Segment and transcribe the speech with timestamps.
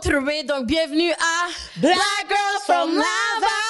[0.00, 0.42] it's a girl low to the way.
[0.42, 3.69] Donc, bienvenue à Black Girls from Laval.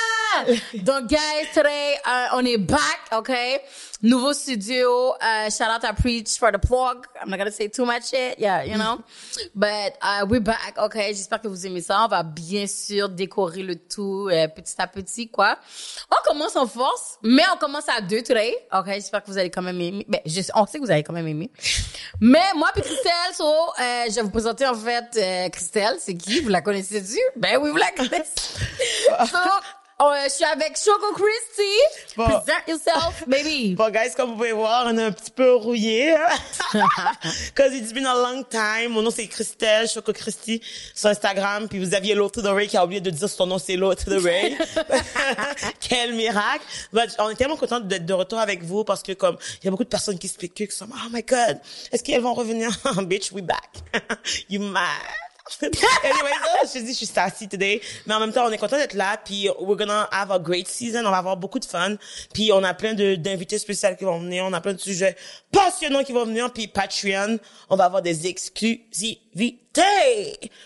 [0.84, 3.60] Donc, guys, today, uh, on est back, okay?
[4.02, 5.14] Nouveau studio.
[5.20, 7.06] Uh, shout out to Preach for the plug.
[7.20, 8.38] I'm not gonna say too much shit.
[8.38, 9.02] Yeah, you know?
[9.54, 11.08] But, uh, we're back, okay?
[11.08, 12.04] J'espère que vous aimez ça.
[12.04, 15.58] On va bien sûr décorer le tout euh, petit à petit, quoi.
[16.10, 18.56] On commence en force, mais on commence à deux today.
[18.72, 20.06] Ok, j'espère que vous allez quand même aimer.
[20.08, 21.50] Ben, je, on sait que vous allez quand même aimer.
[22.20, 25.96] Mais moi puis Christelle, so, euh, je vais vous présenter en fait euh, Christelle.
[25.98, 26.40] C'est qui?
[26.40, 27.18] Vous la connaissez-tu?
[27.36, 28.34] Ben oui, vous la connaissez.
[29.30, 29.38] so,
[30.00, 32.16] oh, je suis avec Choco Christy.
[32.16, 32.24] Bon.
[32.24, 33.74] Present yourself, baby.
[33.80, 36.14] Bon, guys, comme vous pouvez voir, on est un petit peu rouillé.
[37.54, 38.92] Cause it's been a long time.
[38.92, 40.60] Mon nom, c'est Christelle, Choco Christy,
[40.94, 41.68] sur Instagram.
[41.68, 43.76] Puis vous aviez l'autre to the Ray qui a oublié de dire son nom, c'est
[43.76, 44.56] l'autre to the Ray.
[45.80, 46.64] Quel miracle.
[46.92, 49.68] But on est tellement content d'être de retour avec vous parce que comme, il y
[49.68, 51.60] a beaucoup de personnes qui spéculent, qui sont, oh my god,
[51.92, 52.70] est-ce qu'elles vont revenir?
[53.06, 53.70] Bitch, we back.
[54.48, 55.29] you mad.
[55.62, 56.30] anyway,
[56.62, 57.80] so, je te dis, je suis sassy today.
[58.06, 59.16] Mais en même temps, on est content d'être là.
[59.24, 61.00] Puis, we're gonna have a great season.
[61.06, 61.96] On va avoir beaucoup de fun.
[62.32, 64.44] Puis, on a plein d'invités spéciaux qui vont venir.
[64.44, 65.16] On a plein de sujets
[65.50, 66.52] passionnants qui vont venir.
[66.52, 69.58] Puis, Patreon, on va avoir des exclusivités.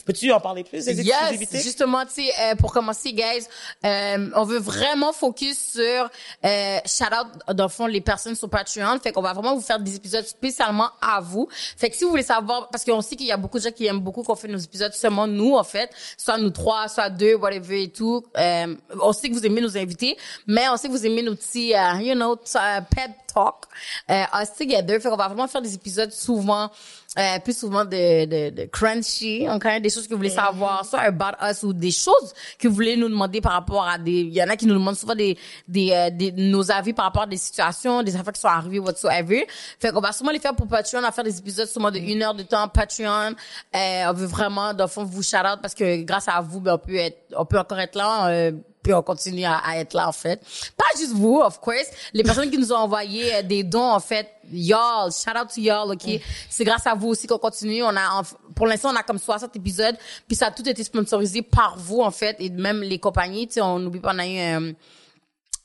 [0.06, 1.56] Peux-tu en parler plus, des exclusivités?
[1.56, 3.46] Yes, justement, tu euh, pour commencer, guys,
[3.84, 6.10] euh, on veut vraiment focus sur
[6.44, 8.98] euh, shout out dans le fond les personnes sur Patreon.
[9.00, 11.48] Fait qu'on va vraiment vous faire des épisodes spécialement à vous.
[11.76, 13.72] Fait que si vous voulez savoir, parce qu'on sait qu'il y a beaucoup de gens
[13.72, 17.10] qui aiment beaucoup qu'on fait nos épisodes seulement nous en fait, soit nous trois, soit
[17.10, 18.24] deux, whatever et tout.
[18.38, 21.34] Euh, on sait que vous aimez nos invités, mais on sait que vous aimez nos
[21.34, 23.64] petits, euh, you know, euh, pep talk,
[24.10, 25.00] euh, us together.
[25.00, 26.70] Fait qu'on va vraiment faire des épisodes souvent
[27.16, 29.78] euh, plus souvent de, de, de crunchy, okay?
[29.80, 32.96] des choses que vous voulez savoir, soit about us ou des choses que vous voulez
[32.96, 35.38] nous demander par rapport à des, il y en a qui nous demandent souvent des,
[35.68, 38.80] des, euh, des, nos avis par rapport à des situations, des affaires qui sont arrivées,
[38.80, 39.46] whatsoever.
[39.78, 41.98] Fait qu'on va sûrement les faire pour Patreon, on va faire des épisodes sûrement de
[41.98, 43.34] une heure de temps, Patreon.
[43.76, 46.60] Euh, on veut vraiment, dans le fond, vous shout out parce que grâce à vous,
[46.60, 48.52] ben, on peut être, on peut encore être là, euh,
[48.84, 50.40] puis on continue à, à être là en fait.
[50.76, 53.98] Pas juste vous, of course, les personnes qui nous ont envoyé euh, des dons en
[53.98, 56.20] fait, y'all, shout out to y'all, ok?
[56.48, 57.82] C'est grâce à vous aussi qu'on continue.
[57.82, 59.96] On a, en- pour l'instant, on a comme 60 épisodes,
[60.28, 63.48] puis ça a tout été sponsorisé par vous en fait et même les compagnies.
[63.48, 64.72] Tu sais, on n'oublie pas, on a eu un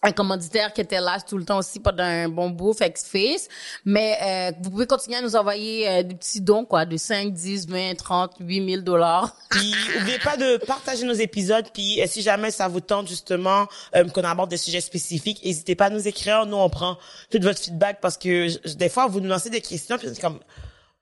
[0.01, 3.47] un commanditaire qui était là tout le temps aussi pendant un bon bout, fait face.
[3.83, 7.33] Mais euh, vous pouvez continuer à nous envoyer euh, des petits dons, quoi, de 5,
[7.33, 9.35] 10, 20, 30, 8 000 dollars.
[9.49, 11.65] Puis, n'oubliez pas de partager nos épisodes.
[11.73, 15.75] Puis, euh, si jamais ça vous tente justement euh, qu'on aborde des sujets spécifiques, n'hésitez
[15.75, 16.45] pas à nous écrire.
[16.45, 16.97] Nous, on prend
[17.29, 20.39] tout votre feedback parce que des fois, vous nous lancez des questions puis comme,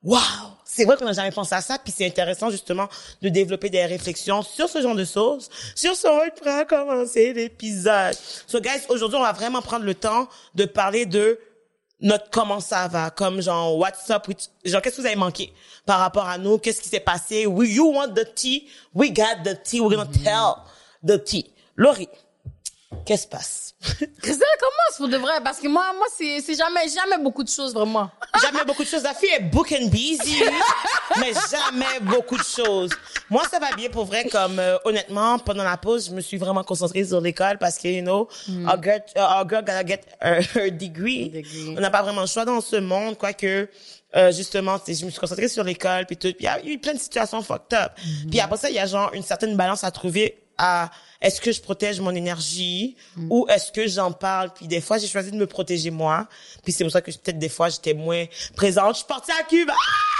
[0.07, 1.77] wow, c'est vrai qu'on n'a jamais pensé à ça.
[1.77, 2.87] Puis, c'est intéressant justement
[3.21, 5.49] de développer des réflexions sur ce genre de choses.
[5.75, 8.15] Sur ce, on être prêt à commencer l'épisode.
[8.47, 11.39] So, guys, aujourd'hui, on va vraiment prendre le temps de parler de
[11.99, 14.27] notre comment ça va, comme genre what's up
[14.63, 15.51] genre qu'est-ce que vous avez manqué
[15.83, 19.43] par rapport à nous, qu'est-ce qui s'est passé, we, you want the tea, we got
[19.43, 20.57] the tea, we're gonna tell
[21.03, 21.51] the tea.
[21.75, 22.07] Laurie,
[23.03, 23.75] qu'est-ce qui se passe?
[23.81, 27.73] Christelle, commence pour de vrai, parce que moi, moi, c'est jamais, jamais beaucoup de choses,
[27.73, 28.11] vraiment.
[28.41, 29.03] Jamais beaucoup de choses.
[29.03, 30.43] La fille est book and busy,
[31.19, 32.91] mais jamais beaucoup de choses.
[33.29, 36.37] Moi, ça va bien pour vrai, comme euh, honnêtement, pendant la pause, je me suis
[36.37, 38.27] vraiment concentrée sur l'école parce que, you know,
[38.67, 41.29] our, girl, uh, our girl gotta get her, her degree.
[41.29, 41.75] Degree.
[41.77, 43.69] On n'a pas vraiment le choix dans ce monde, quoique,
[44.15, 46.33] euh, justement, je me suis concentrée sur l'école, puis tout.
[46.39, 47.93] Il y a eu plein de situations fucked up.
[48.29, 50.89] Puis après ça, il y a genre une certaine balance à trouver à
[51.21, 52.95] est-ce que je protège mon énergie
[53.29, 54.53] ou est-ce que j'en parle?
[54.53, 56.27] Puis des fois j'ai choisi de me protéger moi.
[56.63, 58.95] Puis c'est pour ça que peut-être des fois j'étais moins présente.
[58.95, 59.73] Je suis partie à Cuba!
[59.73, 60.16] Ah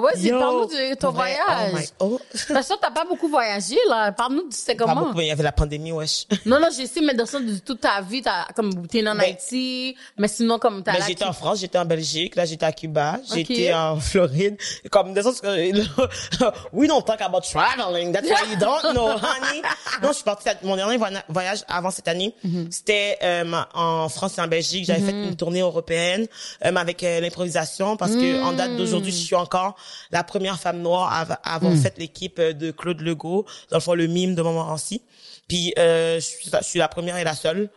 [0.00, 1.72] ouais, c'est, Yo, parle-nous de ton vrai, voyage.
[2.00, 2.20] oh my- oh.
[2.52, 4.12] Parce que t'as pas beaucoup voyagé, là.
[4.12, 4.94] Parle-nous de Pas comment?
[5.02, 7.28] beaucoup, mais il y avait la pandémie wesh Non, non, je sais, mais dans le
[7.28, 10.92] sens de toute ta vie, t'as, comme, t'es en Ben- Haïti, mais sinon, comme t'as
[10.94, 14.56] Mais j'étais en France, j'étais en Belgique, là j'étais à Cuba, j'étais en Floride.
[14.90, 15.48] Comme dans le sens que
[16.72, 19.62] we don't talk about traveling, that's why you don't know, honey.
[20.02, 22.68] Non, je suis partie mon dernier voya- voyage avant cette année, Mhm.
[22.70, 23.44] c'était euh,
[23.74, 24.84] en France et en Belgique.
[24.86, 26.26] J'avais fait une tournée européenne
[26.64, 29.76] euh, avec euh, l'improvisation parce que en date d'aujourd'hui, je suis encore
[30.10, 31.80] la première femme noire à, av- à avoir Mhm.
[31.82, 35.02] fait l'équipe euh, de Claude Legault, dans le fond le mime de Montmorency.
[35.48, 37.68] Puis euh, je, suis, je suis la première et la seule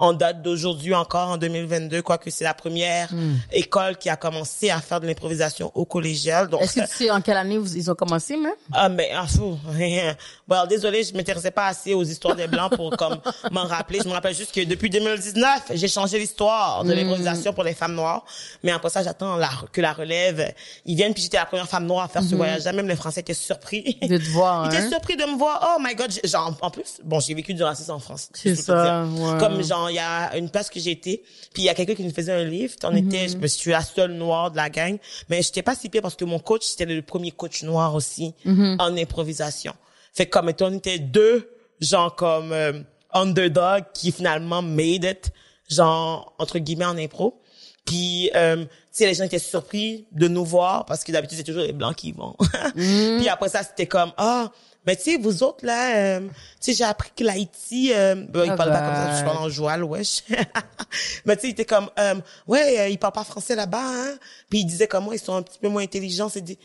[0.00, 3.34] en date d'aujourd'hui encore en 2022 quoique c'est la première Hmm.
[3.52, 7.10] école qui a commencé à faire de l'improvisation au collégial donc Est-ce que tu sais
[7.10, 8.52] en quelle année vous- ils ont commencé, même?
[8.72, 9.56] ah mais ah, fou.
[10.48, 13.18] well désolé je m'intéressais pas assez aux histoires des blancs pour comme
[13.52, 16.88] m'en rappeler je me rappelle juste que depuis 2019 j'ai changé l'histoire Hmm.
[16.88, 18.24] de l'improvisation pour les femmes noires
[18.62, 20.52] mais après ça j'attends la, que la relève
[20.86, 22.96] ils viennent puis j'étais la première femme noire à faire ce voyage là même les
[22.96, 24.06] français étaient surpris Hmm.
[24.08, 24.88] De te voir, ils étaient hein?
[24.90, 27.92] surpris de me voir oh my god genre en plus bon j'ai vécu du racisme
[27.92, 29.38] en France C'est ça, ouais.
[29.38, 31.22] comme genre il y a une place que été,
[31.52, 32.84] puis il y a quelqu'un qui nous faisait un lift.
[32.84, 34.96] On était, je, je suis la seule noire de la gang,
[35.28, 38.34] mais j'étais pas si pire parce que mon coach, c'était le premier coach noir aussi
[38.46, 39.74] en improvisation.
[40.12, 41.50] Fait comme étant, on était deux,
[41.80, 42.80] genre comme euh,
[43.12, 45.30] underdog qui finalement made it,
[45.68, 47.40] genre entre guillemets en impro.
[47.86, 51.44] Puis, euh, tu sais, les gens étaient surpris de nous voir parce que d'habitude, c'est
[51.44, 52.36] toujours les blancs qui vont.
[52.74, 54.52] Puis après ça, c'était comme, ah,
[54.86, 58.44] mais tu sais, vous autres, là, euh, tu sais, j'ai appris que l'Haïti, euh, ben,
[58.44, 59.32] ils Ah parlent pas comme ça, je ben.
[59.32, 60.22] parle en joual, wesh.
[61.26, 62.14] mais tu sais, il était comme, euh,
[62.46, 64.14] ouais, euh, ils parlent pas français là-bas, hein.
[64.48, 66.58] Puis ils disaient comment ils sont un petit peu moins intelligents, c'est dit.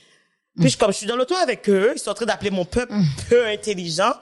[0.58, 2.64] Puis je, comme je suis dans l'auto avec eux, ils sont en train d'appeler mon
[2.66, 2.94] peuple
[3.30, 4.14] peu intelligent.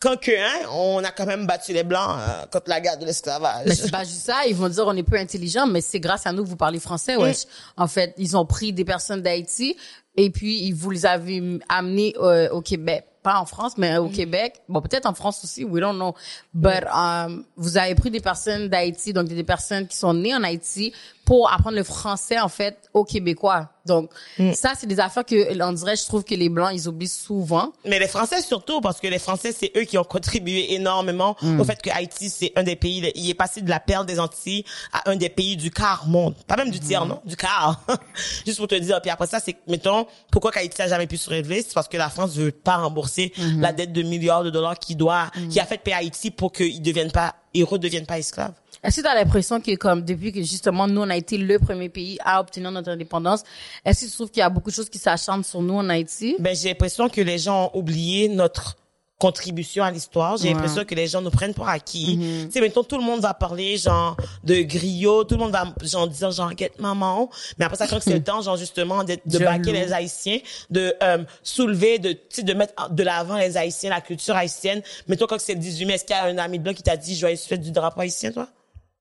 [0.00, 3.06] Quand que, hein, on a quand même battu les Blancs euh, contre la guerre de
[3.06, 3.66] l'esclavage.
[3.66, 6.26] Mais c'est pas juste ça, ils vont dire on est peu intelligent, mais c'est grâce
[6.26, 7.44] à nous que vous parlez français, wesh.
[7.76, 9.76] En fait, ils ont pris des personnes d'Haïti
[10.16, 13.06] et puis ils vous les avez amenés euh, au Québec.
[13.24, 14.60] Pas en France, mais au Québec.
[14.68, 16.14] Bon, peut-être en France aussi, we don't know.
[16.52, 20.44] But um, vous avez pris des personnes d'Haïti, donc des personnes qui sont nées en
[20.44, 20.92] Haïti
[21.24, 23.70] pour apprendre le français, en fait, aux Québécois.
[23.86, 24.10] Donc,
[24.54, 27.72] ça, c'est des affaires que, on dirait, je trouve que les Blancs, ils oublient souvent.
[27.84, 31.64] Mais les Français surtout, parce que les Français, c'est eux qui ont contribué énormément au
[31.64, 34.64] fait que Haïti, c'est un des pays, il est passé de la perle des Antilles
[34.92, 36.34] à un des pays du quart monde.
[36.46, 37.20] Pas même du tiers, non?
[37.24, 37.84] Du quart.
[38.46, 39.00] Juste pour te dire.
[39.02, 41.62] Puis après ça, c'est, mettons, pourquoi qu'Haïti a jamais pu se relever?
[41.62, 44.96] C'est parce que la France veut pas rembourser la dette de milliards de dollars qui
[44.96, 48.54] doit, qui a fait payer Haïti pour qu'ils deviennent pas, ils redeviennent pas esclaves.
[48.82, 51.58] Est-ce que tu as l'impression que comme depuis que justement nous on a été le
[51.58, 53.42] premier pays à obtenir notre indépendance,
[53.84, 55.88] est-ce que tu trouves qu'il y a beaucoup de choses qui s'acharnent sur nous en
[55.88, 56.36] Haïti?
[56.38, 58.76] Ben, j'ai l'impression que les gens ont oublié notre
[59.18, 60.36] contribution à l'histoire.
[60.36, 60.54] J'ai Ouais.
[60.54, 62.18] l'impression que les gens nous prennent pour acquis.
[62.46, 65.72] Tu sais, mettons, tout le monde va parler, genre, de griot, tout le monde va,
[65.82, 67.30] genre, dire, genre, get maman.
[67.58, 70.38] Mais après ça, quand c'est le temps, genre, justement, de, de baquer les Haïtiens,
[70.70, 74.82] de euh, soulever, de, tu sais, de mettre de l'avant les Haïtiens, la culture haïtienne.
[75.08, 76.96] Mettons, quand c'est le 18 mai, est-ce qu'il y a un ami blanc qui t'a
[76.96, 78.48] dit, joyeux fête du drapeau haïtien, toi?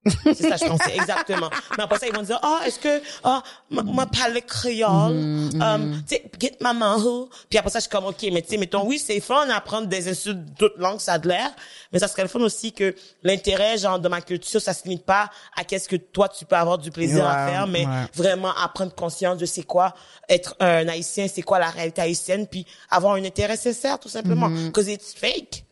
[0.06, 1.50] C'est ça, je pensais, exactement.
[1.78, 5.14] Mais après ça, ils vont dire, ah, est-ce que, ah, ma, ma parle créole,
[5.62, 7.30] um, tu sais, get maman who?
[7.50, 9.88] Puis après ça, je suis comme, ok, mais tu sais, mettons, oui, c'est fun d'apprendre
[9.88, 11.52] des insultes d'autres langues, ça a de l'air,
[11.92, 15.06] mais ça serait le fun aussi que l'intérêt, genre, de ma culture, ça se limite
[15.06, 18.06] pas à qu'est-ce que toi, tu peux avoir du plaisir à faire, mais ouais.
[18.14, 19.94] vraiment à prendre conscience de c'est quoi
[20.28, 24.52] être un haïtien, c'est quoi la réalité haïtienne, puis avoir un intérêt sincère, tout simplement.
[24.74, 25.63] Cause it's fake.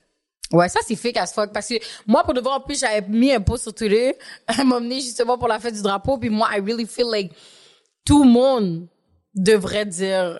[0.51, 1.51] Ouais, ça c'est fake as fuck.
[1.53, 1.75] Parce que
[2.05, 4.15] moi pour de vrai en plus j'avais mis un post sur Twitter.
[4.47, 6.17] À m'emmener justement pour la fête du drapeau.
[6.17, 7.31] Puis moi I really feel like
[8.05, 8.87] tout le monde
[9.33, 10.39] devrait dire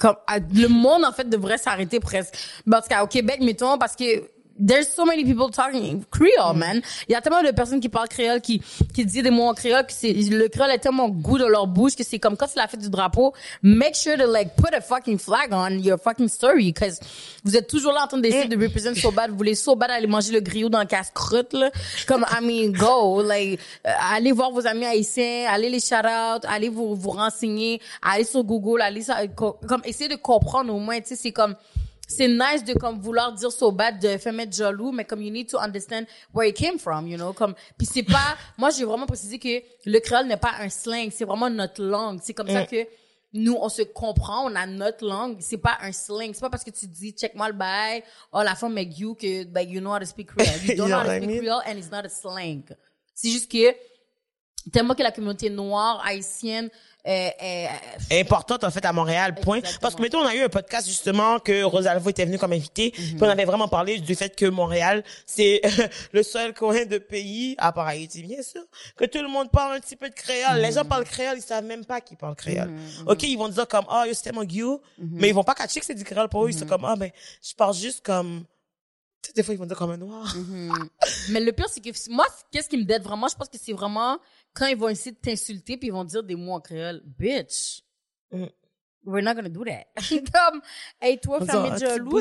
[0.00, 0.16] comme
[0.52, 2.34] le monde en fait devrait s'arrêter presque.
[2.66, 6.56] Mais En tout cas au Québec mettons parce que There's so many people talking Creole,
[6.56, 6.80] man.
[7.08, 8.62] Il y a tellement de personnes qui parlent créole, qui,
[8.94, 11.66] qui disent des mots en créole, que c'est, le créole est tellement goût dans leur
[11.66, 14.72] bouche que c'est comme quand c'est la fête du drapeau, make sure to like put
[14.72, 17.00] a fucking flag on your fucking story, cause
[17.44, 19.90] vous êtes toujours là en train d'essayer de represent so bad, vous voulez so bad
[19.90, 21.70] aller manger le griot dans le casse-croûte, là.
[22.06, 26.44] Comme, I mean, go, like, euh, allez voir vos amis haïtiens, allez les shout out,
[26.48, 29.04] allez vous, vous renseigner, allez sur Google, allez
[29.34, 31.54] co- comme, essayez de comprendre au moins, tu sais, c'est comme,
[32.16, 35.30] c'est nice de comme vouloir dire so bad de faire mettre jaloux mais comme you
[35.30, 38.84] need to understand where it came from you know comme puis c'est pas moi j'ai
[38.84, 42.20] vraiment précisé que le créole n'est pas un slang c'est vraiment notre langue.
[42.22, 42.86] C'est comme ça que
[43.32, 46.30] nous on se comprend on a notre langue c'est pas un slang.
[46.34, 49.14] C'est pas parce que tu dis check moi le bail oh la femme est you
[49.14, 51.12] que ben you know how to speak creole you don't You know know how to
[51.12, 51.40] I speak mean?
[51.40, 52.62] creole and it's not a slang.
[53.14, 53.74] C'est juste que
[54.72, 56.70] tellement que la communauté noire haïtienne
[57.06, 57.68] est, est-
[58.10, 59.58] est importante en fait à Montréal point.
[59.58, 59.80] Exactement.
[59.82, 62.90] parce que mettons on a eu un podcast justement que Rosalvo était venu comme invité
[62.92, 65.60] puis on avait vraiment parlé du fait que Montréal c'est
[66.12, 68.62] le seul coin de pays à part Haïti bien sûr
[68.96, 70.60] que tout le monde parle un petit peu de créole.
[70.62, 72.72] Les gens parlent créole ils savent même pas qu'ils parlent créole.
[73.06, 75.80] Ok ils vont dire comme ah yo c'était mon guillou mais ils vont pas catcher
[75.80, 76.50] que c'est du créole pour eux.
[76.50, 77.10] Ils sont comme ah ben
[77.46, 78.44] je parle juste comme
[79.34, 80.34] des fois ils vont dire comme un noir.
[81.30, 83.26] Mais le pire, c'est que moi, qu'est-ce qui me dette vraiment?
[83.26, 84.18] Je pense que c'est vraiment
[84.54, 87.02] quand ils vont essayer de t'insulter puis ils vont dire des mots en créole.
[87.04, 87.82] Bitch.
[88.30, 88.46] Mm.
[89.06, 89.84] We're not gonna do that.
[90.32, 90.62] Comme,
[90.98, 92.20] hey, toi, petit jaloux.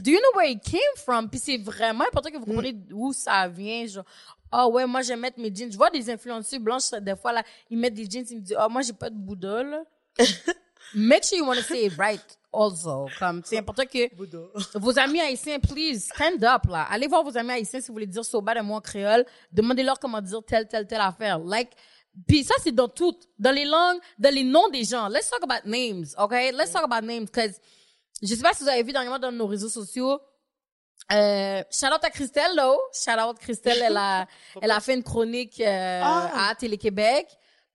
[0.00, 1.30] Do you know where it came from?
[1.30, 3.86] Puis c'est vraiment important que vous compreniez d'où ça vient.
[3.86, 4.04] Genre,
[4.50, 5.70] ah ouais, moi, j'aime mettre mes jeans.
[5.70, 8.56] Je vois des influenceurs blanches, des fois, là, ils mettent des jeans, ils me disent,
[8.58, 9.84] ah, moi, j'ai pas de bouddha, là.
[10.94, 12.20] Make sure you want to say it right
[12.52, 13.06] also.
[13.18, 14.08] Comme, c'est important que
[14.78, 16.86] vos amis haïtiens, please, stand up, là.
[16.90, 19.24] Allez voir vos amis haïtiens si vous voulez dire so bad à moi en créole.
[19.52, 21.38] Demandez-leur comment dire telle, telle, telle affaire.
[21.38, 21.70] Like,
[22.26, 23.14] puis ça, c'est dans tout.
[23.38, 25.08] Dans les langues, dans les noms des gens.
[25.08, 26.50] Let's talk about names, okay?
[26.52, 27.52] Let's talk about names, cause
[28.22, 30.18] je sais pas si vous avez vu dernièrement dans nos réseaux sociaux,
[31.12, 32.74] euh, shout out à Christelle, là.
[32.92, 34.26] Shout out Christelle, elle a,
[34.60, 36.50] elle a fait une chronique, euh, Ah.
[36.50, 37.26] à Télé-Québec.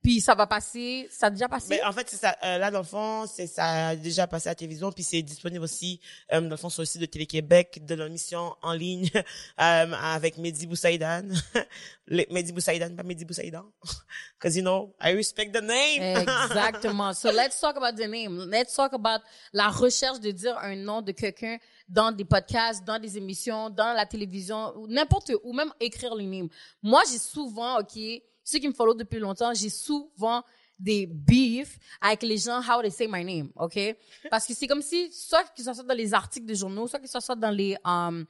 [0.06, 1.66] Puis ça va passer, ça a déjà passé?
[1.68, 2.36] Mais en fait, c'est ça.
[2.44, 5.20] euh, là, dans le fond, c'est ça a déjà passé à la télévision, puis c'est
[5.20, 6.00] disponible aussi,
[6.32, 9.22] euh, dans le fond, sur le site de Télé-Québec, de l'émission en ligne, euh,
[9.58, 11.24] avec Mehdi Boussaïdan.
[12.06, 13.64] Mehdi Boussaïdan, pas Mehdi Boussaïdan.
[14.38, 16.20] Cause you know, I respect the name.
[16.22, 17.12] Exactement.
[17.12, 18.48] So let's talk about the name.
[18.48, 19.22] Let's talk about
[19.52, 21.58] la recherche de dire un nom de quelqu'un
[21.88, 26.22] dans des podcasts, dans des émissions, dans la télévision, ou n'importe où, même écrire le
[26.22, 26.48] name.
[26.80, 27.98] Moi, j'ai souvent, OK,
[28.46, 30.42] ceux qui me follow depuis longtemps, j'ai souvent
[30.78, 33.78] des beefs avec les gens how they say my name, OK?
[34.30, 37.00] Parce que c'est comme si, soit que ça soit dans les articles de journaux, soit
[37.00, 38.24] que ça soit dans les, um,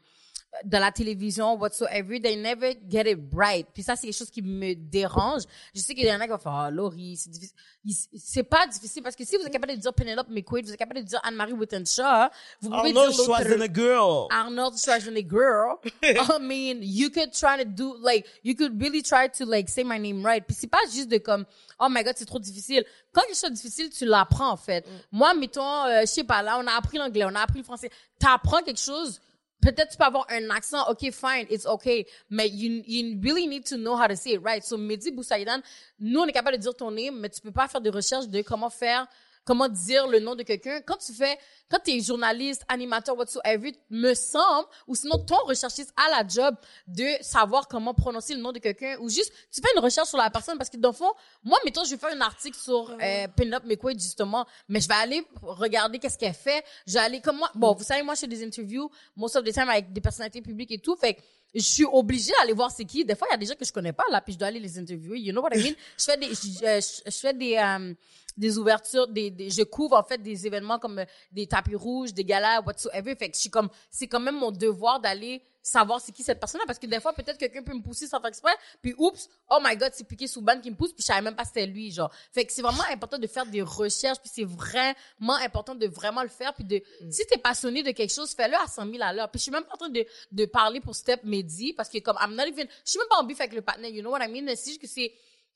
[0.64, 3.66] dans la télévision, whatsoever, they never get it right.
[3.74, 5.42] Puis ça, c'est quelque chose qui me dérange.
[5.74, 7.56] Je sais qu'il y en a qui vont faire, ah, Laurie, c'est difficile.
[7.84, 10.72] Il- C'est pas difficile parce que si vous êtes capable de dire Penelope McQuaid, vous
[10.72, 12.28] êtes capable de dire Anne-Marie Wittenshaw,
[12.60, 14.26] vous pouvez Arnold dire Schwarzenegger.
[14.30, 15.76] Arnold Schwarzenegger girl.
[16.02, 19.84] I mean, you could try to do like you could really try to like say
[19.84, 20.44] my name right.
[20.44, 21.44] Puis c'est pas juste de comme
[21.78, 22.84] oh my god c'est trop difficile.
[23.12, 24.84] Quand quelque chose est difficile, tu l'apprends en fait.
[25.12, 27.64] Moi, mettons, euh, je sais pas là, on a appris l'anglais, on a appris le
[27.64, 27.90] français.
[28.18, 29.20] T'apprends quelque chose.
[29.60, 33.64] Peut-être tu peux avoir un accent, ok, fine, it's okay, mais you, you really need
[33.64, 34.62] to know how to say it right.
[34.62, 35.60] So, Mehdi Boussaïdan,
[35.98, 38.28] nous, on est capable de dire ton nom, mais tu peux pas faire de recherche
[38.28, 39.06] de comment faire
[39.46, 40.80] comment dire le nom de quelqu'un.
[40.82, 41.38] Quand tu fais,
[41.70, 46.54] quand tu es journaliste, animateur, whatsoever, me semble, ou sinon ton recherchiste a la job
[46.88, 50.18] de savoir comment prononcer le nom de quelqu'un, ou juste, tu fais une recherche sur
[50.18, 51.10] la personne, parce que dans le fond,
[51.42, 54.94] moi, mettons, je vais faire un article sur euh, Penelope McQuaid, justement, mais je vais
[54.94, 58.20] aller regarder qu'est-ce qu'elle fait, je vais aller, comme moi, bon, vous savez, moi, je
[58.20, 61.20] fais des interviews, most of the time, avec des personnalités publiques et tout, fait que
[61.54, 63.04] je suis obligée d'aller voir c'est qui.
[63.04, 64.48] Des fois, il y a des gens que je connais pas, là, puis je dois
[64.48, 65.18] aller les interviewer.
[65.20, 65.74] You know what I mean?
[65.96, 67.94] Je fais des, je, je- je fais des, euh,
[68.36, 72.12] des ouvertures, des, des- je couvre, en fait, des événements comme euh, des tapis rouges,
[72.12, 73.14] des galas, whatsoever.
[73.16, 76.38] Fait que je suis comme, c'est quand même mon devoir d'aller savoir c'est qui cette
[76.38, 79.28] personne-là, parce que des fois, peut-être quelqu'un peut me pousser sans faire exprès, puis oups,
[79.50, 81.66] oh my god, c'est Piqué Souban qui me pousse, puis je savais même pas c'était
[81.66, 82.08] lui, genre.
[82.30, 86.22] Fait que c'est vraiment important de faire des recherches, puis c'est vraiment important de vraiment
[86.22, 89.12] le faire, puis de, si t'es passionné de quelque chose, fais-le à 100 000 à
[89.12, 89.28] l'heure.
[89.28, 91.98] Puis je suis même pas en train de, de parler pour Step Mehdi, parce que
[91.98, 94.10] comme, I'm not even, je suis même pas en bif avec le partenaire, you know
[94.12, 94.46] what I mean?
[94.54, 95.12] C'est juste que c'est,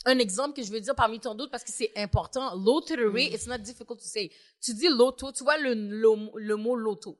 [0.06, 2.50] un exemple que je veux dire parmi tant d'autres parce que c'est important.
[2.56, 4.30] The rate, it's not difficult to say.
[4.60, 7.18] Tu dis loto, tu vois le, le, le mot loto.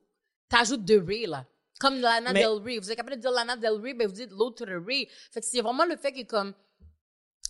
[0.49, 1.45] T'ajoutes de ré, là.
[1.79, 2.77] Comme Lana Mais- Del Rey.
[2.77, 5.07] Vous êtes capable de dire Lana Del Rey, ben vous dites rate.
[5.31, 6.53] Fait que c'est vraiment le fait que comme,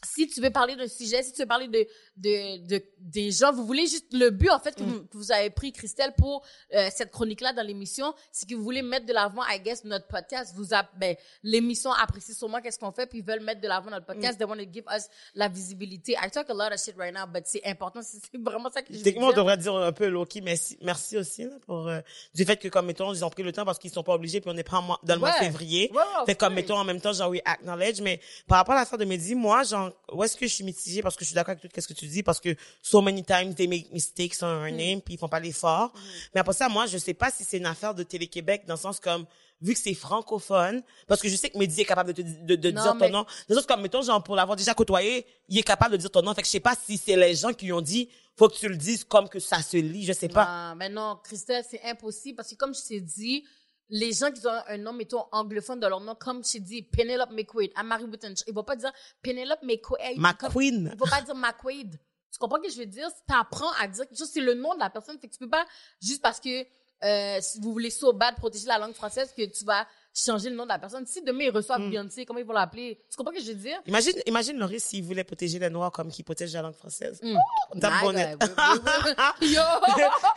[0.06, 1.86] si tu veux parler d'un sujet, si tu veux parler de,
[2.18, 5.32] de, de, des gens, vous voulez juste, le but, en fait, que, vous, que vous
[5.32, 6.44] avez pris, Christelle, pour
[6.74, 10.08] euh, cette chronique-là dans l'émission, c'est que vous voulez mettre de l'avant, I guess, notre
[10.08, 10.54] podcast.
[10.56, 13.92] Vous a, ben, l'émission apprécie sûrement qu'est-ce qu'on fait, puis ils veulent mettre de l'avant
[13.92, 14.38] notre podcast.
[14.38, 16.14] They want to give us la visibilité.
[16.14, 18.02] I talk a lot of shit right now, but c'est important.
[18.12, 21.18] C'est vraiment ça que je veux Techniquement, on devrait dire un peu Loki, merci, merci
[21.18, 22.00] aussi là, pour euh,
[22.34, 24.42] du fait que comme mettons ils ont pris le temps parce qu'ils sont pas obligés
[24.42, 25.46] puis on est pas en mois- dans le mois de Ouais.
[25.46, 25.92] février.
[25.94, 28.98] Ouais, fait comme mettons en même temps genre oui acknowledge mais par rapport à l'affaire
[28.98, 31.02] de Mehdi, moi genre où est-ce que je suis mitigée?
[31.02, 33.24] Parce que je suis d'accord avec tout ce que tu dis parce que so many
[33.24, 34.66] times they make mistakes on Mm.
[34.68, 35.94] her name puis ils font pas l'effort.
[36.34, 38.80] Mais après ça moi je sais pas si c'est une affaire de Télé-Québec dans le
[38.80, 39.26] sens comme
[39.62, 42.56] vu que c'est francophone parce que je sais que Mehdi est capable de, te- de,
[42.56, 43.26] de Non, dire ton nom.
[43.48, 46.22] Des autres comme mettons genre pour l'avoir déjà côtoyé, il est capable de dire ton
[46.22, 46.34] nom.
[46.34, 48.58] Fait que je sais pas si c'est les gens qui lui ont dit faut que
[48.58, 50.46] tu le dises comme que ça se lit, je sais pas.
[50.48, 53.44] Ah, mais non, Christelle, c'est impossible parce que comme je t'ai dit,
[53.92, 57.32] les gens qui ont un nom, mettons, anglophone de leur nom, comme t'ai dit, Penelope
[57.32, 60.16] McQuaid, Amari Witten, ils vont pas dire Penelope McQuaid.
[60.16, 60.90] comme- McQueen.
[60.94, 62.00] Ils vont pas dire McQuaid.
[62.32, 63.10] Tu comprends ce que je veux dire?
[63.10, 65.20] Si t'apprends à dire quelque chose, c'est le nom de la personne.
[65.20, 65.66] Fait que tu peux pas,
[66.02, 66.66] juste parce que,
[67.04, 70.56] euh, si vous voulez so bad protéger la langue française, que tu vas changer le
[70.56, 71.06] nom de la personne.
[71.06, 73.00] Si demain ils reçoivent Beyoncé, comment ils vont l'appeler?
[73.10, 73.82] Tu comprends ce que je veux dire?
[73.88, 77.20] Imagine, imagine Laurie s'il voulait protéger les Noirs comme qu'il protège la langue française.
[77.24, 77.38] Mm.
[77.76, 78.36] My bonnet.
[79.42, 79.62] Yo!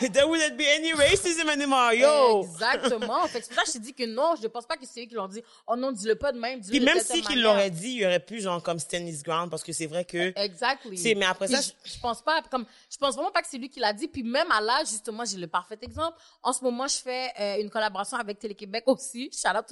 [0.12, 2.42] There wouldn't be any racism anymore, yo!
[2.44, 3.26] Exactement.
[3.26, 4.86] Fait que c'est pour ça que je dit que non, je ne pense pas que
[4.86, 5.42] c'est eux qui l'ont dit.
[5.66, 6.60] Oh non, dis-le pas de même.
[6.60, 7.44] dis-le Puis même si telle qu'il manière.
[7.54, 10.32] l'aurait dit, il aurait pu genre comme stand his ground parce que c'est vrai que
[10.38, 10.96] Exactly.
[10.98, 13.48] C'est- mais après Puis ça, je, je pense pas, comme, je pense vraiment pas que
[13.50, 14.08] c'est lui qui l'a dit.
[14.08, 16.16] Puis même à l'âge, justement, j'ai le parfait exemple.
[16.42, 19.30] En ce moment, je fais euh, une collaboration avec Télé-Québec aussi.
[19.32, 19.63] Shout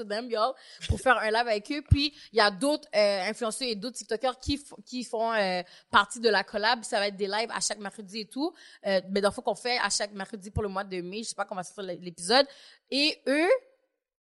[0.88, 1.82] pour faire un live avec eux.
[1.90, 6.20] Puis il y a d'autres euh, influenceurs et d'autres TikTokers qui, qui font euh, partie
[6.20, 6.82] de la collab.
[6.84, 8.52] Ça va être des lives à chaque mercredi et tout.
[8.86, 11.22] Euh, mais dans qu'on fait à chaque mercredi pour le mois de mai.
[11.22, 12.46] Je sais pas comment ça fait l'épisode.
[12.90, 13.48] Et eux,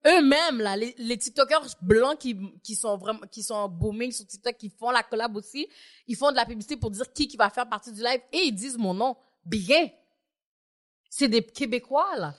[0.06, 4.56] eux-mêmes là les, les TikTokers blancs qui qui sont vraiment qui sont booming sur TikTok
[4.56, 5.66] qui font la collab aussi
[6.06, 8.42] ils font de la publicité pour dire qui qui va faire partie du live et
[8.44, 9.88] ils disent mon nom bien
[11.08, 12.34] c'est des Québécois là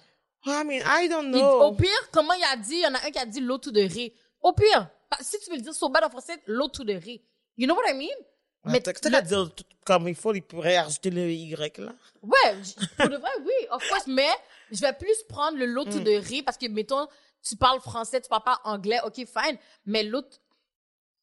[0.46, 1.62] I mean, I don't know.
[1.64, 3.72] au pire comment il a dit il y en a un qui a dit l'autre
[3.72, 4.88] de ré au pire
[5.22, 7.24] si tu veux le dire so bad en français l'autre de ré
[7.58, 8.26] you know what I mean?
[8.66, 11.94] Mais qu'à dire tout comme il faut, il pourrait ajouter le Y là.
[12.24, 12.56] Ouais,
[12.98, 14.28] pour de vrai, oui, of course, mais
[14.72, 15.74] je vais plus prendre le Mm.
[15.76, 17.08] lot de riz parce que, mettons,
[17.48, 20.40] tu parles français, tu parles pas anglais, ok, fine, mais l'autre,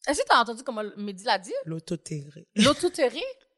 [0.07, 1.52] Est-ce que t'as entendu comment Mehdi l'a dit?
[1.64, 2.47] L'autotéré.
[2.57, 3.23] L'autotérie?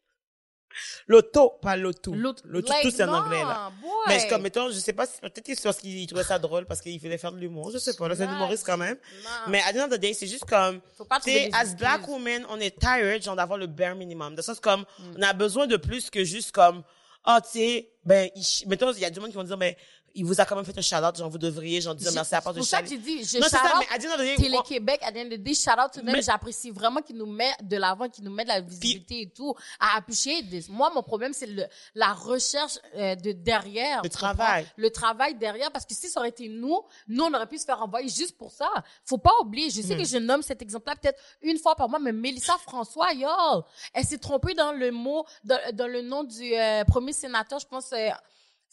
[1.07, 2.13] L'auto, pas l'auto.
[2.15, 3.71] L'auto- like, tout c'est en anglais, là.
[3.81, 3.91] boy.
[4.09, 6.67] Mais c'est comme, mettons, je sais pas si, peut-être c'est parce qu'il trouvait ça drôle,
[6.67, 7.71] parce qu'il voulait faire de l'humour.
[7.73, 8.97] Je sais pas, là, c'est humoriste quand même.
[9.25, 9.31] non.
[9.49, 10.81] Mais à the end of the day, c'est juste comme,
[11.25, 14.35] des as black women, on est tired, genre, d'avoir le bare minimum.
[14.35, 15.15] De c'est comme, Mm.
[15.19, 16.83] on a besoin de plus que juste comme,
[17.25, 18.29] ah, tu sais, ben,
[18.67, 19.75] mettons, il y a du monde qui vont dire, ben,
[20.15, 22.41] il vous a quand même fait un shout-out, genre, vous devriez, genre, dire merci à
[22.41, 24.37] part C'est de pour ça que j'ai dit, je Non, c'est ça, shout-out mais à
[24.37, 26.13] Télé-Québec, à the end of the day, shout out to them.
[26.13, 29.31] Mais- J'apprécie vraiment qu'ils nous mettent de l'avant, qu'ils nous mettent de la visibilité et
[29.31, 29.55] tout.
[29.81, 30.69] À appuyer this.
[30.69, 34.03] Moi, mon problème, c'est le, la recherche euh, de derrière.
[34.03, 34.67] Le travail.
[34.77, 37.65] Le travail derrière, parce que si ça aurait été nous, nous, on aurait pu se
[37.65, 38.71] faire envoyer juste pour ça.
[39.05, 39.71] Faut pas oublier.
[39.71, 39.87] Je Hmm.
[39.87, 43.29] sais que je nomme cet exemple-là peut-être une fois par mois, mais Mélissa François, yo,
[43.93, 47.67] elle s'est trompée dans le mot, dans, dans le nom du euh, premier sénateur, je
[47.67, 48.09] pense, euh,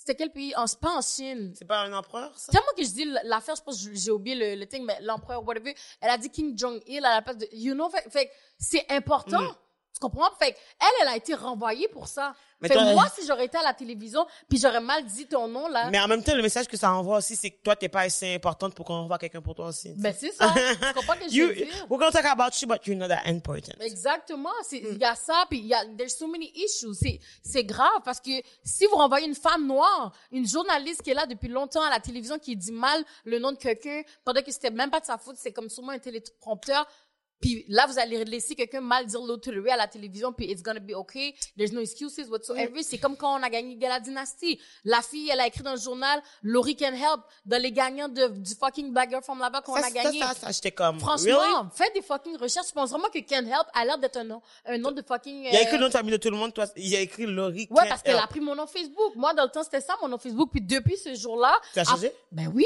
[0.02, 0.52] c'était quel pays?
[0.56, 1.54] En, c'est pas en Chine.
[1.56, 2.52] C'est pas un empereur, ça?
[2.52, 5.46] Tellement que je dis l'affaire, je pense que j'ai oublié le, le thing, mais l'empereur,
[5.46, 8.92] whatever, elle a dit Kim Jong-il à la place de, you know, fait, fait c'est
[8.92, 9.44] important.
[9.44, 9.56] Mm.
[9.94, 10.30] Tu comprends?
[10.40, 12.34] Fait elle, elle a été renvoyée pour ça.
[12.62, 15.48] Mais fait toi- moi, si j'aurais été à la télévision, puis j'aurais mal dit ton
[15.48, 17.76] nom, là, Mais en même temps, le message que ça envoie aussi, c'est que toi,
[17.76, 19.94] t'es pas assez importante pour qu'on envoie quelqu'un pour toi aussi.
[19.98, 20.54] ben c'est ça.
[20.88, 21.68] tu comprends ce que je veux dire?
[21.90, 23.74] we're gonna talk about you, but you're not that important.
[23.80, 24.50] Exactement.
[24.72, 24.76] Mm.
[24.76, 26.94] il y a ça, puis il y a, there's so many issues.
[26.94, 28.32] C'est, c'est grave parce que
[28.64, 32.00] si vous renvoyez une femme noire, une journaliste qui est là depuis longtemps à la
[32.00, 35.18] télévision qui dit mal le nom de quelqu'un pendant que c'était même pas de sa
[35.18, 36.88] faute, c'est comme sûrement un téléprompteur.
[37.42, 40.80] Puis là, vous allez laisser quelqu'un mal dire l'autorité à la télévision, puis it's gonna
[40.80, 41.34] be okay.
[41.58, 42.84] There's no excuses whatsoever.
[42.84, 44.60] C'est comme quand on a gagné Gala Dynasty.
[44.86, 48.28] La fille, elle a écrit dans le journal, Laurie can help, dans les gagnants de,
[48.28, 50.20] du fucking Black Girl from là-bas qu'on a gagné.
[50.20, 51.70] ça, ça, ça, j'étais comme, Franchement, really?
[51.74, 52.68] faites des fucking recherches.
[52.68, 55.46] Je pense vraiment que Can Help a l'air d'être un nom, un nom de fucking.
[55.46, 57.00] Il a écrit euh, le nom de famille de tout le monde, toi, il a
[57.00, 57.68] écrit Laurie.
[57.70, 59.16] Ouais, parce qu'elle a pris mon nom Facebook.
[59.16, 60.50] Moi, dans le temps, c'était ça, mon nom Facebook.
[60.52, 61.54] Puis depuis ce jour-là.
[61.74, 62.12] Tu as ah, changé?
[62.32, 62.66] Ben oui.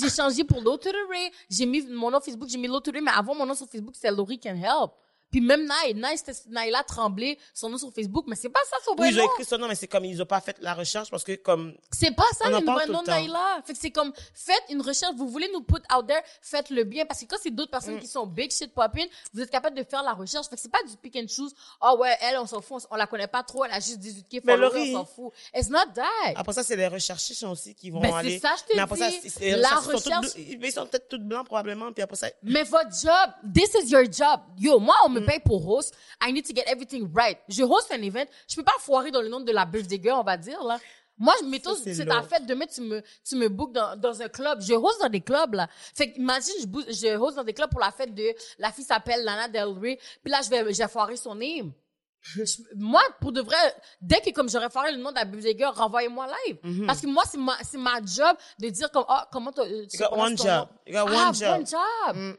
[0.00, 1.30] j'ai changé pour l'autre Ray.
[1.50, 3.02] J'ai mis mon nom Facebook, j'ai mis l'autre Ray.
[3.02, 4.92] Mais avant, mon nom sur Facebook, c'était Laurie Can Help.
[5.30, 8.24] Puis même Naï, Naï, c'était Naïla Tremblay, son nom sur Facebook.
[8.28, 9.30] Mais c'est pas ça son vrai Oui, ils ont nom.
[9.32, 11.74] écrit son nom, mais c'est comme ils ont pas fait la recherche parce que comme,
[11.92, 13.06] C'est pas ça le vrai nom de.
[13.08, 13.60] Naïla.
[13.64, 16.84] Fait que c'est comme, faites une recherche, vous voulez nous put out there, faites le
[16.84, 17.04] bien.
[17.06, 18.00] Parce que quand c'est d'autres personnes Mm.
[18.00, 20.46] qui sont big shit popping, vous êtes capable de faire la recherche.
[20.48, 21.54] Fait que c'est pas du pick and choose.
[21.82, 23.98] Oh ouais, elle, on s'en fout, on, on la connaît pas trop, elle a juste
[23.98, 25.32] 18K Mais followers, Laurie- on s'en fout.
[25.54, 26.04] It's not that.
[26.36, 28.38] après ça, c'est les recherchistes aussi qui vont Ben, c'est aller.
[28.38, 29.18] ça, je te mais après ça, dis.
[29.22, 31.92] c'est- c'est les La recherchistes sont toutes recherche- mais ils sont peut-être toutes blancs probablement,
[31.92, 34.40] puis après ça, Mais votre job, this is your job.
[34.58, 35.17] Yo, moi, on.
[35.20, 35.94] Me paye pour host.
[36.22, 37.38] I need to get everything right.
[37.48, 38.26] Je host un event.
[38.48, 40.78] Je peux pas foirer dans le nom de la birthday girl, on va dire, là.
[41.20, 44.28] Moi, je mettons, c'est ta fête, demain, tu me, tu me bookes dans, dans un
[44.28, 44.60] club.
[44.62, 45.68] Je host dans des clubs, là.
[45.94, 49.24] Fait imagine, je, je host dans des clubs pour la fête de, la fille s'appelle
[49.24, 49.98] Lana Del Rey.
[50.22, 51.72] Puis là, je vais, je vais foirer son name.
[52.20, 52.44] Je-
[52.76, 53.56] moi, pour de vrai,
[54.00, 56.86] dès que comme j'aurais foiré le nom de la girl, renvoyez-moi live.
[56.86, 59.98] Parce que moi, c'est ma, c'est ma job de dire comme, ah, comment euh, tu
[59.98, 60.68] You got one job.
[60.86, 61.50] You got ah, one job.
[61.50, 62.36] one job.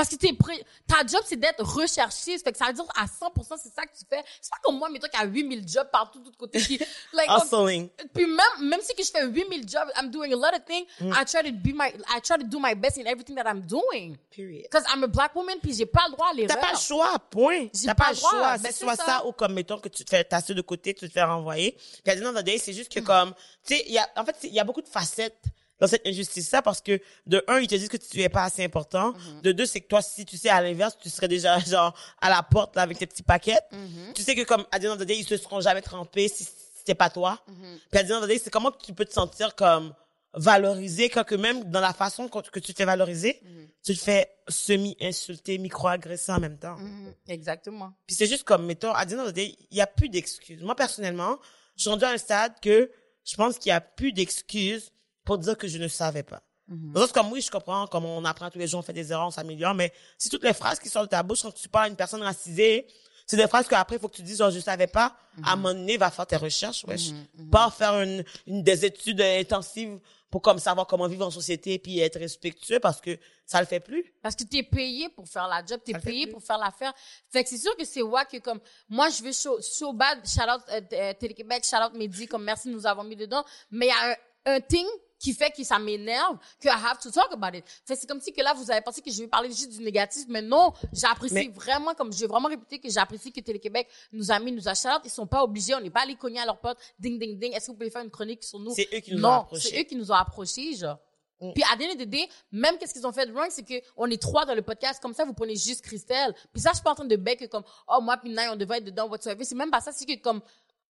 [0.00, 0.64] Parce que t'es prêt.
[0.86, 2.42] Ta job, c'est d'être recherchiste.
[2.42, 4.22] Fait que ça veut dire à 100%, c'est ça que tu fais.
[4.40, 6.58] C'est pas comme moi, mettons, qu'il y a 8000 jobs partout, de tous côtés.
[6.58, 6.78] Qui,
[7.12, 7.90] like, hustling.
[8.14, 10.86] puis même, même si que je fais 8000 jobs, I'm doing a lot of things.
[11.02, 11.12] Mm.
[11.12, 13.60] I try to be my, I try to do my best in everything that I'm
[13.60, 14.16] doing.
[14.30, 14.70] Period.
[14.70, 16.56] Cause I'm a black woman, puis j'ai pas le droit à l'erreur.
[16.56, 17.66] T'as pas le choix, point.
[17.66, 18.56] T'as pas pas le choix.
[18.56, 19.04] Ben, c'est soit ça.
[19.04, 19.26] ça.
[19.26, 21.76] ou comme, mettons, que tu te fais tasser de côté, tu te fais renvoyer.
[22.02, 23.34] Puis à c'est juste que comme,
[23.66, 25.44] tu sais, il y a, en fait, il y a beaucoup de facettes
[25.80, 28.64] dans cette injustice-là parce que, de un, ils te disent que tu es pas assez
[28.64, 29.12] important.
[29.12, 29.40] Mm-hmm.
[29.42, 32.28] De deux, c'est que toi, si tu sais, à l'inverse, tu serais déjà, genre, à
[32.28, 33.58] la porte, là, avec tes petits paquets.
[33.72, 34.12] Mm-hmm.
[34.14, 37.10] Tu sais que comme, à the day, ils se seront jamais trempés si c'était pas
[37.10, 37.42] toi.
[37.48, 37.78] Mm-hmm.
[37.90, 39.94] Puis à day, c'est comment tu peux te sentir comme,
[40.34, 43.68] valorisé quand que même dans la façon que tu te fais valoriser, Mm-hmm.
[43.84, 46.76] tu te fais semi-insulter, micro-agresser en même temps.
[46.76, 47.92] Mhm, Exactement.
[48.06, 50.62] Puis c'est juste comme, mettons, à the day, il y a plus d'excuses.
[50.62, 51.38] Moi, personnellement,
[51.76, 52.90] je suis rendu à un stade que
[53.24, 54.90] je pense qu'il y a plus d'excuses
[55.24, 56.42] pour dire que je ne savais pas.
[56.68, 56.92] Mhm.
[56.94, 59.10] Le sens comme oui, je comprends, comme on apprend tous les jours, on fait des
[59.12, 61.68] erreurs, on s'améliore, mais si toutes les phrases qui sortent de ta bouche quand tu
[61.68, 62.86] parles à une personne racisée,
[63.26, 65.56] c'est des phrases qu'après, il faut que tu dises, genre, je savais pas, à un
[65.56, 67.10] moment donné, va faire tes recherches, wesh.
[67.50, 72.00] Pas faire une, une, des études intensives pour comme savoir comment vivre en société puis
[72.00, 74.04] être respectueux parce que ça le fait plus.
[74.22, 76.92] Parce que t'es payé pour faire la job, le fait payé pour faire l'affaire.
[77.30, 80.18] Fait que c'est sûr que c'est wack que comme, moi, je veux show, show bad,
[80.26, 83.44] shout out euh, Télé-Québec, shout out Mehdi, comme merci nous avoir mis dedans.
[83.70, 84.16] Mais il y a
[84.52, 84.86] un, un thing
[85.20, 87.64] qui fait que ça m'énerve, que I have to talk about it.
[87.84, 89.70] Fait que c'est comme si que là, vous avez pensé que je vais parler juste
[89.70, 93.40] du négatif, mais non, j'apprécie Mais- vraiment, comme je vais vraiment répéter que j'apprécie que
[93.40, 95.02] Télé-Québec nous a mis, nous a shout out.
[95.04, 97.52] Ils sont pas obligés, on n'est pas allé cogner à leur porte, ding, ding, ding.
[97.54, 98.72] Est-ce que vous pouvez faire une chronique sur nous?
[98.74, 99.68] C'est eux qui nous non, ont approchés.
[99.68, 100.98] c'est eux qui nous ont approchés, genre.
[101.40, 101.52] Mm.
[101.54, 104.44] Puis à day, même qu'est-ce qu'ils ont fait de wrong, c'est que on est trois
[104.46, 106.34] dans le podcast, comme ça vous prenez juste Christelle.
[106.52, 108.78] Puis ça, je suis pas en train de bec comme oh moi puis on devrait
[108.78, 109.44] être dedans whatsoever.
[109.44, 110.40] C'est même pas ça, c'est que comme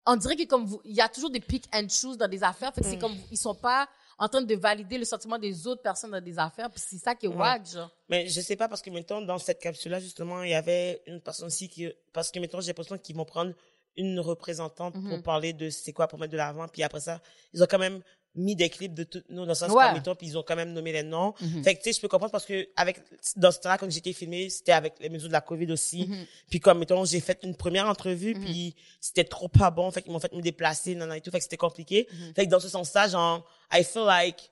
[0.08, 2.44] on dirait que comme vous, il y a toujours des pick and choose dans des
[2.44, 3.00] affaires, fait que c'est Mm.
[3.00, 3.88] comme ils sont pas
[4.20, 6.70] en train de valider le sentiment des autres personnes dans des affaires.
[6.70, 7.90] Puis c'est ça qui est wack, genre.
[8.10, 11.22] Mais je sais pas parce que mettons dans cette capsule-là justement il y avait une
[11.22, 13.54] personne aussi qui parce que mettons j'ai l'impression qu'ils vont prendre
[13.96, 15.10] une représentante Mhm.
[15.10, 17.22] pour parler de c'est quoi pour mettre de l'avant puis après ça
[17.54, 18.02] ils ont quand même
[18.36, 19.86] mis des clips de toutes nous dans le sens Ouais.
[20.04, 21.34] comme puis ils ont quand même nommé les noms.
[21.42, 21.64] Mhm.
[21.64, 23.00] Fait que tu sais je peux comprendre parce que avec
[23.36, 26.06] dans ce temps-là quand j'étais filmé c'était avec les mesures de la Covid aussi.
[26.08, 26.26] Mhm.
[26.50, 28.46] Puis comme mettons j'ai fait une première entrevue Mhm.
[28.46, 31.32] puis c'était trop pas bon fait qu'ils m'ont fait me déplacer nan, nan, et tout
[31.32, 32.08] fait que c'était compliqué.
[32.12, 32.34] Mhm.
[32.36, 34.52] Fait que dans ce sens-là genre I feel like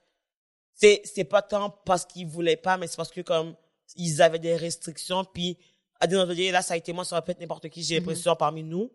[0.73, 3.55] c'est c'est pas tant parce qu'ils voulaient pas mais c'est parce que comme
[3.95, 5.57] ils avaient des restrictions puis
[5.99, 8.01] à dire là ça a été moi ça va peut être n'importe qui j'ai Mhm.
[8.07, 8.91] l'impression parmi nous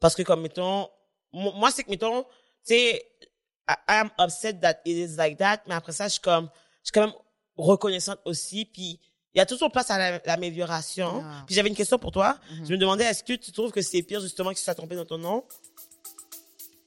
[0.00, 0.88] parce que comme mettons
[1.32, 2.28] mo- moi c'est que mettons tu
[2.74, 3.04] sais
[3.68, 6.48] I, I'm upset that it is like that mais après ça je suis comme
[6.82, 7.14] je suis quand même
[7.56, 8.98] reconnaissante aussi puis
[9.34, 11.44] il y a toujours place à la- l'amélioration Ah.
[11.46, 12.66] puis j'avais une question pour toi Mhm.
[12.66, 14.96] je me demandais est-ce que tu trouves que c'est pire justement que tu sois trompé
[14.96, 15.44] dans ton nom?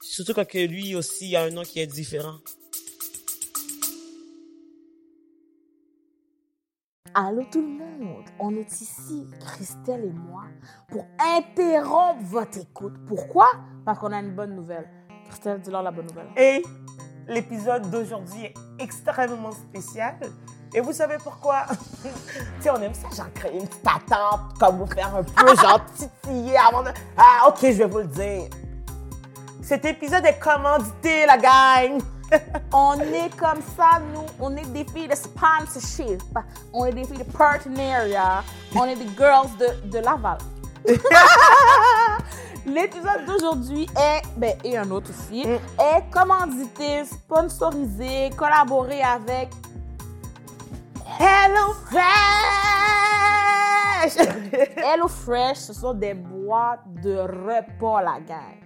[0.00, 2.36] Surtout quand que lui aussi a un nom qui est différent
[7.14, 10.44] Allô tout le monde, on est ici, Christelle et moi,
[10.90, 12.92] pour interrompre votre écoute.
[13.06, 13.46] Pourquoi?
[13.86, 14.86] Parce qu'on a une bonne nouvelle.
[15.28, 16.28] Christelle, dis-leur la bonne nouvelle.
[16.36, 16.62] Et
[17.28, 20.14] l'épisode d'aujourd'hui est extrêmement spécial.
[20.74, 21.64] Et vous savez pourquoi?
[22.02, 22.08] tu
[22.60, 25.80] sais, on aime ça, genre créer une petite attente, comme vous faire un peu, genre
[25.94, 26.90] titiller avant de...
[27.16, 28.50] Ah, ok, je vais vous le dire.
[29.62, 32.00] Cet épisode est commandité, la gang.
[32.72, 34.26] On est comme ça, nous.
[34.40, 36.22] On est des filles de sponsorship.
[36.72, 38.42] On est des filles de partenariat.
[38.74, 40.38] On est des girls de, de Laval.
[42.66, 49.50] L'épisode d'aujourd'hui est, ben, et un autre aussi, est commandité, sponsorisé, collaboré avec
[51.20, 52.02] Hello Fresh!
[54.76, 55.58] Hello Fresh.
[55.58, 58.65] Ce sont des boîtes de repas, la gang.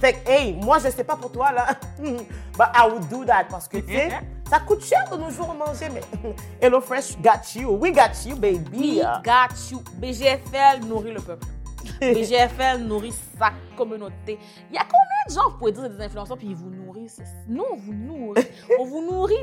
[0.00, 1.68] Fait que, hey, moi, je sais pas pour toi, là.
[1.98, 4.10] But I would do that parce que, tu sais,
[4.48, 6.02] ça coûte cher de nos jours manger, mais
[6.60, 7.70] Hello Fresh got you.
[7.70, 8.68] We got you, baby.
[8.72, 9.82] We got you.
[9.98, 11.46] BGFL nourrit le peuple.
[12.00, 14.38] BGFL nourrit sa communauté.
[14.70, 17.22] Il y a combien de gens, vous pouvez dire, des influenceurs, puis ils vous nourrissent?
[17.48, 18.46] Nous, on vous nourrit.
[18.78, 19.34] on vous nourrit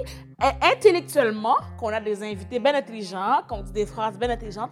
[0.43, 4.71] euh, intellectuellement, qu'on a des invités bien intelligents, qu'on dit des phrases bien intelligentes,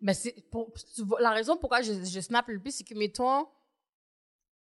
[0.00, 0.72] Mais c'est pour,
[1.20, 3.46] la raison pourquoi je, je snap le plus, c'est que, mettons,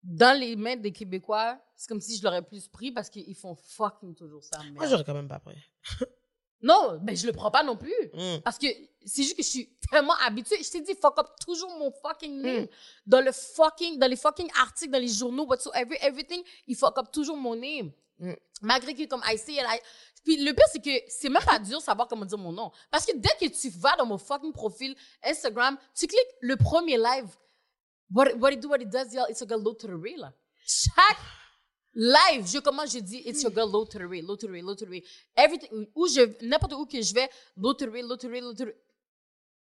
[0.03, 3.55] dans les mains des Québécois, c'est comme si je l'aurais plus pris parce qu'ils font
[3.55, 4.61] fucking toujours ça.
[4.73, 5.57] Moi, j'aurais quand même pas pris.
[6.61, 7.93] Non, mais je le prends pas non plus.
[8.13, 8.41] Mm.
[8.43, 8.67] Parce que
[9.05, 10.61] c'est juste que je suis tellement habituée.
[10.61, 12.63] Je t'ai dit, fuck up toujours mon fucking name.
[12.63, 12.67] Mm.
[13.05, 17.11] Dans le fucking, dans les fucking articles, dans les journaux, whatsoever, everything, il fuck up
[17.11, 17.91] toujours mon name.
[18.19, 18.33] Mm.
[18.61, 19.79] Malgré que, comme, I say it, I-
[20.23, 22.71] Puis le pire, c'est que c'est même pas dur de savoir comment dire mon nom.
[22.91, 26.97] Parce que dès que tu vas dans mon fucking profil Instagram, tu cliques le premier
[26.97, 27.29] live.
[28.13, 29.45] What, what it do, what it does, y'all, it's a
[29.95, 30.19] real.
[30.19, 30.33] là.
[30.65, 31.17] Chaque
[31.93, 34.25] live, je commence, je dis, it's your girl to the real.
[35.35, 37.29] Everything, où je, n'importe où que je vais,
[37.61, 38.73] to the real.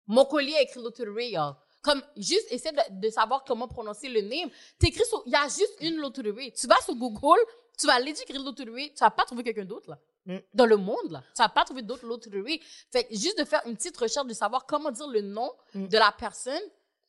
[0.08, 1.56] Mon collier est écrit real, y'all.
[1.82, 4.50] Comme, juste, essaie de, de savoir comment prononcer le name.
[4.80, 6.52] T'écris sur, il y a juste une real.
[6.54, 7.40] Tu vas sur Google,
[7.78, 10.00] tu vas aller écrire real, tu vas pas trouver quelqu'un d'autre, là.
[10.26, 10.38] Mm.
[10.54, 11.24] dans le monde, là.
[11.36, 12.60] Tu vas pas trouver d'autres loteries.
[12.92, 15.88] Fait juste de faire une petite recherche de savoir comment dire le nom Mm.
[15.88, 16.62] de la personne,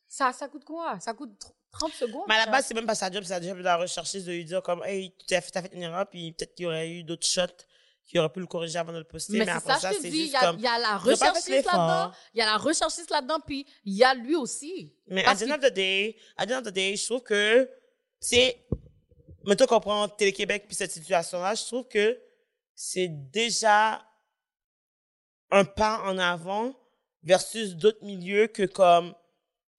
[0.07, 0.99] ça, ça coûte quoi?
[0.99, 2.23] Ça coûte tr- 30 secondes.
[2.27, 4.25] Mais à la base, c'est même pas sa job, c'est sa job de la recherchiste
[4.25, 6.63] de lui dire comme, hey, tu as fait, t'as fait une erreur, puis peut-être qu'il
[6.63, 7.41] y aurait eu d'autres shots
[8.05, 9.37] qui auraient pu le corriger avant de le poster.
[9.37, 10.55] Mais, après ça, ça, c'est juste y, a- comme.
[10.57, 14.03] il y a la recherchiste là-dedans, il y a la recherchiste là-dedans, puis il y
[14.05, 14.95] a lui aussi.
[15.07, 17.21] Mais à the end of the day, à the end of the day, je trouve
[17.23, 17.69] que
[18.21, 18.65] c'est,
[19.45, 22.17] mettons qu'on prend Télé-Québec puis cette situation-là, je trouve que
[22.73, 24.03] c'est déjà
[25.51, 26.73] un pas en avant
[27.23, 29.13] versus d'autres milieux que comme,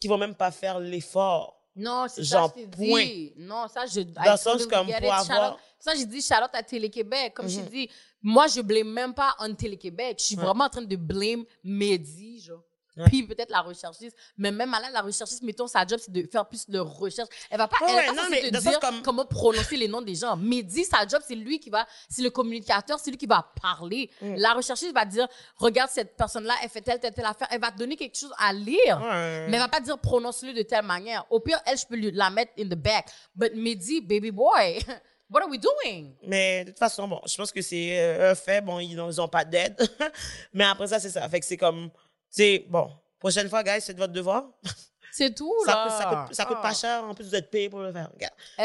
[0.00, 1.54] qui vont même pas faire l'effort.
[1.76, 3.04] Non, c'est ça, je t'ai point.
[3.04, 3.32] dit.
[3.36, 4.00] Non, ça, je.
[4.00, 7.34] Dans le sens comme pour avoir- Ça, j'ai dit Charlotte à Télé-Québec.
[7.34, 7.64] Comme je Mhm.
[7.66, 10.16] t'ai dit, moi, je blâme même pas on Télé-Québec.
[10.18, 10.42] Je suis Ouais.
[10.44, 12.62] vraiment en train de blâme Mehdi, genre.
[13.06, 14.16] Puis peut-être la recherchiste.
[14.36, 17.28] Mais même à là, la recherchiste, mettons, sa job, c'est de faire plus de recherche.
[17.50, 19.88] Elle va pas, Ouais, elle va pas non, mais te dire comme- comment prononcer les
[19.88, 20.36] noms des gens.
[20.36, 24.10] Mehdi, sa job, c'est lui qui va, c'est le communicateur, c'est lui qui va parler.
[24.20, 24.34] Mm.
[24.36, 27.48] La recherchiste va dire, regarde cette personne-là, elle fait telle, telle, telle affaire.
[27.50, 29.00] Elle va te donner quelque chose à lire.
[29.00, 29.46] Ouais.
[29.48, 31.24] Mais elle va pas dire prononce-le de telle manière.
[31.30, 33.06] Au pire, elle, je peux lui la mettre in the back.
[33.34, 34.78] But Mehdi, baby boy,
[35.30, 36.12] what are we doing?
[36.26, 38.60] Mais de toute façon, bon, je pense que c'est euh, un fait.
[38.60, 39.76] Bon, ils n'ont pas d'aide.
[40.52, 41.28] Mais après ça, c'est ça.
[41.28, 41.90] Fait que c'est comme,
[42.30, 44.44] tu sais, bon, prochaine fois, guys, c'est de votre devoir.
[45.10, 45.82] C'est tout, Ça, là.
[45.84, 46.62] coûte, ça, coûte, ça coûte Ah.
[46.62, 47.02] pas cher.
[47.02, 48.08] En plus, vous êtes payé pour le faire.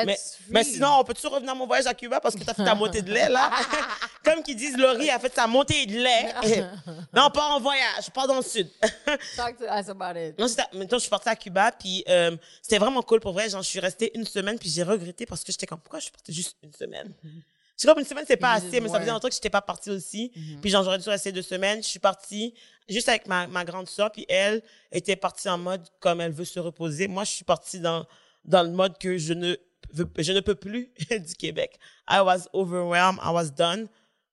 [0.05, 0.15] Mais,
[0.49, 2.75] mais sinon, on peut-tu revenir à mon voyage à Cuba parce que t'as fait ta
[2.75, 3.49] montée de lait, là?
[4.23, 6.33] Comme qu'ils disent, Laurie a fait sa montée de lait.
[7.13, 8.69] non, pas en voyage, pas dans le sud.
[9.35, 10.37] Talk to us about it.
[10.37, 13.49] non, maintenant, je suis partie à Cuba, puis euh, c'était vraiment cool pour vrai.
[13.49, 16.03] Genre, je suis restée une semaine, puis j'ai regretté parce que j'étais comme, pourquoi je
[16.03, 17.11] suis partie juste une semaine?
[17.75, 19.89] C'est comme une semaine, c'est pas assez, mais ça faisait longtemps que j'étais pas partie
[19.89, 20.31] aussi.
[20.35, 20.61] Mhm.
[20.61, 21.81] Puis genre, j'aurais dû rester deux semaines.
[21.81, 22.53] Je suis partie
[22.87, 26.45] juste avec ma, ma grande soeur, puis elle était partie en mode comme elle veut
[26.45, 27.07] se reposer.
[27.07, 28.05] Moi, je suis partie dans,
[28.45, 29.55] dans le mode que je ne,
[29.91, 31.77] veux- je ne peux plus du Québec.
[32.09, 33.87] I was overwhelmed, I was done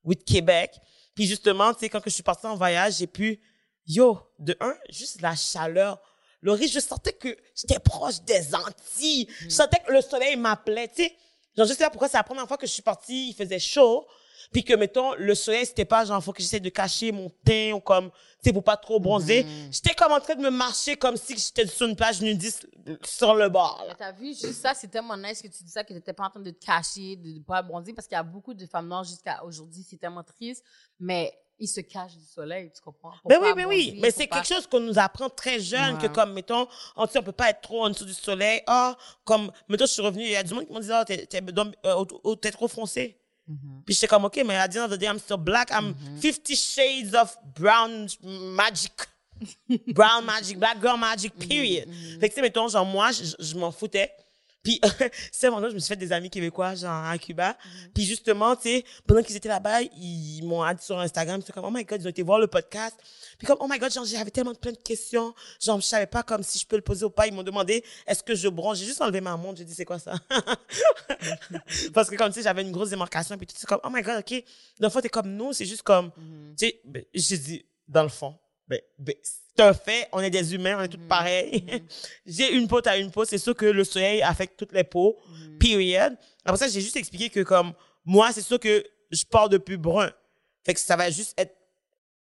[0.05, 0.79] with Québec.
[1.15, 3.41] Puis justement, tu sais, quand que je suis partie en voyage, j'ai pu,
[3.87, 5.99] yo, de un, juste la chaleur.
[6.43, 9.29] Laurie, je sentais que j'étais proche des Antilles.
[9.43, 11.17] Je sentais que le soleil m'appelait, tu sais.
[11.61, 13.59] Genre, je sais pas pourquoi c'est la première fois que je suis partie, il faisait
[13.59, 14.07] chaud.
[14.51, 17.73] Puis que, mettons, le soleil, c'était pas genre, faut que j'essaie de cacher mon teint
[17.73, 19.45] ou comme, tu sais, pour pas trop bronzer.
[19.71, 22.67] J'étais comme en train de me marcher comme si j'étais sur une plage nudiste
[23.05, 25.93] sur le bord, T'as vu, juste ça, c'est tellement nice que tu dis ça, que
[25.93, 28.23] t'étais pas en train de te cacher, de ne pas bronzer, parce qu'il y a
[28.23, 30.65] beaucoup de femmes noires jusqu'à aujourd'hui, c'est tellement triste,
[30.99, 33.13] mais ils se cachent du soleil, tu comprends?
[33.23, 33.99] Pour Ben oui, ben oui.
[34.01, 37.23] Mais c'est pas- quelque chose qu'on nous apprend très jeune, que comme, mettons, on, on
[37.23, 38.63] peut pas être trop en dessous du soleil.
[38.67, 41.05] Ah, comme, mettons, je suis revenue, il y a du monde qui m'ont dit, ah,
[41.05, 43.19] t'es, euh, oh, oh, t'es trop foncé.
[43.47, 43.83] Mhm.
[43.85, 45.71] Puis j'étais comme, OK, mais at the end of the day, I'm still black.
[45.71, 48.93] I'm 50 shades of brown magic.
[49.95, 51.89] brown magic, black girl magic, period.
[52.21, 54.11] Fait que, tu sais, mettons, genre, moi, je, je m'en foutais.
[54.63, 54.81] Puis,
[55.33, 57.57] c'est moment je me suis fait des amis québécois, genre, à Cuba.
[57.95, 61.41] Puis, justement, tu sais, pendant qu'ils étaient là-bas, ils m'ont add sur Instagram.
[61.45, 62.97] C'est comme, oh my God, ils ont été voir le podcast.
[63.39, 65.35] Puis, comme, oh my God, genre, j'avais tellement plein de questions.
[65.61, 67.27] Genre, je savais pas comme si je peux le poser ou pas.
[67.27, 68.79] Ils m'ont demandé, est-ce que je bronze?
[68.79, 69.59] J'ai juste enlevé ma montre.
[69.59, 70.15] J'ai dit, c'est quoi ça?
[71.95, 73.37] Parce que, comme, tu sais, j'avais une grosse démarcation.
[73.37, 74.45] Puis, tout c'est comme, oh my God, OK.
[74.79, 75.53] Dans le fond, t'es comme nous.
[75.53, 76.55] C'est juste comme, Mhm.
[76.59, 78.37] tu sais, ben, j'ai dit, dans le fond,
[78.69, 79.15] ben, ben,
[79.61, 81.65] un fait, on est des humains, on est tous pareils.
[82.27, 85.17] j'ai une peau, t'as une peau, c'est sûr que le soleil affecte toutes les peaux,
[85.29, 85.59] Mhm.
[85.59, 86.17] period.
[86.45, 87.73] Après ça, j'ai juste expliqué que comme,
[88.05, 90.11] moi, c'est sûr que je pars de plus brun.
[90.65, 91.55] Fait que ça va juste être,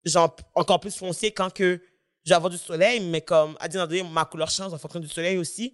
[0.06, 1.82] genre, encore plus foncé quand que
[2.26, 5.08] je vais avoir du soleil, mais comme, à dire ma couleur change en fonction du
[5.08, 5.74] soleil aussi.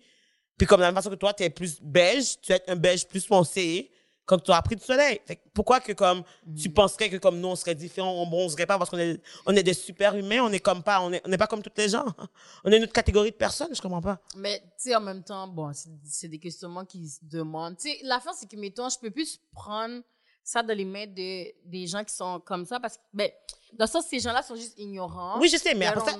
[0.58, 2.76] Puis comme, de la même façon que toi, t'es plus beige, tu vas être un
[2.76, 3.92] beige plus foncé
[4.26, 5.22] quand tu as pris du soleil.
[5.26, 6.24] Fait que pourquoi que comme,
[6.58, 9.56] tu penserais que comme nous, on serait différents, on bronzerait pas parce qu'on est, on
[9.56, 11.78] est des super humains, on est comme pas, on est, on n'est pas comme toutes
[11.78, 12.06] les gens.
[12.64, 14.20] On est une autre catégorie de personnes, je comprends pas.
[14.36, 17.78] Mais, tu sais, en même temps, bon, c'est- des questionnements qui se demandent.
[17.78, 20.02] Tu sais, la fin, c'est que, mettons, je peux plus prendre
[20.44, 23.30] ça dans les mains de, des gens qui sont comme ça parce que, ben,
[23.74, 25.40] dans sens, ces gens-là sont juste ignorants.
[25.40, 26.18] Oui, je sais, mais ça.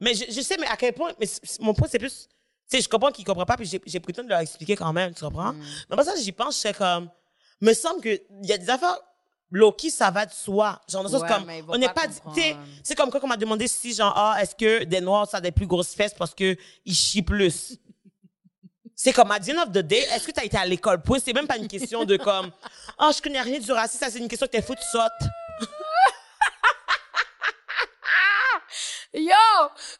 [0.00, 1.12] Mais je, je sais, mais à quel point.
[1.20, 1.26] Mais
[1.60, 2.28] mon point, c'est plus.
[2.70, 4.74] Tu sais, je comprends qu'ils comprennent pas, puis j'ai, pris le temps de leur expliquer
[4.74, 5.52] quand même, tu comprends?
[5.52, 5.58] Mm.
[5.58, 7.10] Mais après ça, j'y pense, c'est comme.
[7.64, 8.98] Me semble qu'il y a des affaires.
[9.50, 10.80] Loki, ça va de soi.
[10.88, 11.50] Genre, Ouais, comme.
[11.68, 12.32] On n'est pas pas.
[12.82, 15.40] c'est comme quand on m'a demandé si, genre, ah, est-ce que des noirs, ça a
[15.40, 17.78] des plus grosses fesses parce que ils chient plus?
[18.96, 21.02] C'est comme, à the end of the day, est-ce que tu as été à l'école?
[21.02, 22.50] Point, c'est même pas une question de comme,
[22.98, 24.98] ah, je connais rien du racisme, ça, c'est une question que t'es fou, tu
[29.14, 29.30] Yo!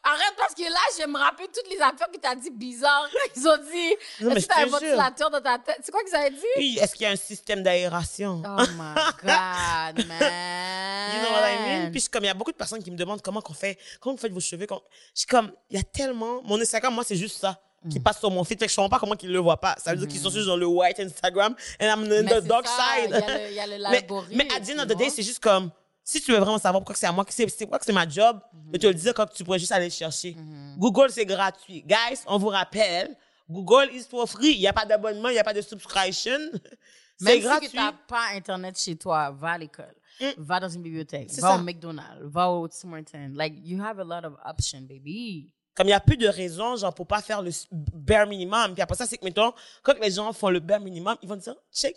[0.03, 3.07] Arrête parce que là, je me rappelle toutes les affaires que t'as dit bizarres.
[3.35, 3.95] Ils ont dit,
[4.35, 5.79] est-ce que t'as un ventilateur dans ta tête?
[5.83, 6.37] C'est quoi qu'ils avaient dit?
[6.57, 8.43] Oui, est-ce qu'il y a un système d'aération?
[8.45, 11.11] Oh my God, man.
[11.13, 11.91] You know what I mean?
[11.91, 14.15] Puis comme, il y a beaucoup de personnes qui me demandent comment qu'on fait, comment
[14.15, 14.65] vous faites vos cheveux.
[14.65, 14.81] Comment...
[15.13, 17.57] Je suis comme, il y a tellement, mon Instagram, moi, c'est juste ça.
[17.89, 18.59] qui passent sur mon feed.
[18.59, 19.75] Fait que je comprends pas comment ils le voient pas.
[19.77, 22.43] Ça veut dire qu'ils sont juste dans le white Instagram and I'm in Mais the
[22.43, 23.11] dark ça, side.
[23.11, 23.77] il y a le- y a le-
[24.31, 25.71] mais, mais at the end of the day, c'est juste comme,
[26.07, 28.07] si tu veux vraiment savoir pourquoi c'est à moi, que c'est, quoi que c'est ma
[28.07, 28.39] job,
[28.71, 30.37] je te le dire quand tu pourrais juste aller le chercher.
[30.77, 31.81] Google, c'est gratuit.
[31.81, 33.17] Guys, on vous rappelle,
[33.49, 34.53] Google is for free.
[34.53, 36.37] Il n'y a pas d'abonnement, il n'y a pas de subscription.
[37.17, 37.67] c'est Même gratuit.
[37.67, 39.95] si tu n'as pas Internet chez toi, va à l'école.
[40.37, 41.29] Va dans une bibliothèque.
[41.29, 41.55] C'est Va ça.
[41.55, 42.21] au McDonald's.
[42.21, 43.31] Va au Tim Hortons.
[43.33, 45.51] Like, you have a lot of options, baby.
[45.75, 48.73] comme il n'y a plus de raison, genre, pour pas faire le bare minimum.
[48.73, 51.35] Puis après ça, c'est que, mettons, quand les gens font le bare minimum, ils vont
[51.35, 51.95] dire, check,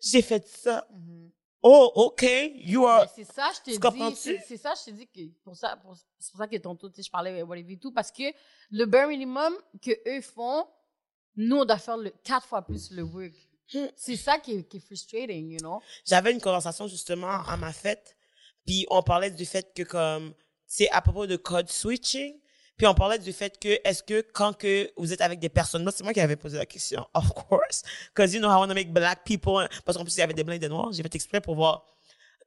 [0.00, 0.86] j'ai fait ça.
[1.68, 2.22] Oh, OK,
[2.54, 3.08] you are...
[3.12, 4.16] C'est ça, je te dis.
[4.46, 6.96] c'est- ça, je te dis que pour ça, pour- c'est pour ça que tantôt, tu
[6.96, 8.22] sais, je parlais whatever et tout, parce que
[8.70, 9.52] le bare minimum
[9.82, 10.64] que eux font,
[11.34, 13.32] nous, on doit faire le quatre fois plus le work.
[13.74, 13.86] Hmm.
[13.96, 15.80] C'est ça qui est, qui est frustrating, you know?
[16.04, 18.16] J'avais une conversation, justement, à ma fête,
[18.64, 20.34] puis on parlait du fait que, comme,
[20.66, 22.38] c'est à propos de code switching,
[22.76, 25.88] puis on parlait du fait que, est-ce que quand que vous êtes avec des personnes,
[25.94, 27.82] c'est moi qui avais posé la question, of course,
[28.14, 30.22] because you know how I want to make black people, parce qu'en plus, il y
[30.22, 31.86] avait des blancs et des noirs, j'ai fait exprès pour voir,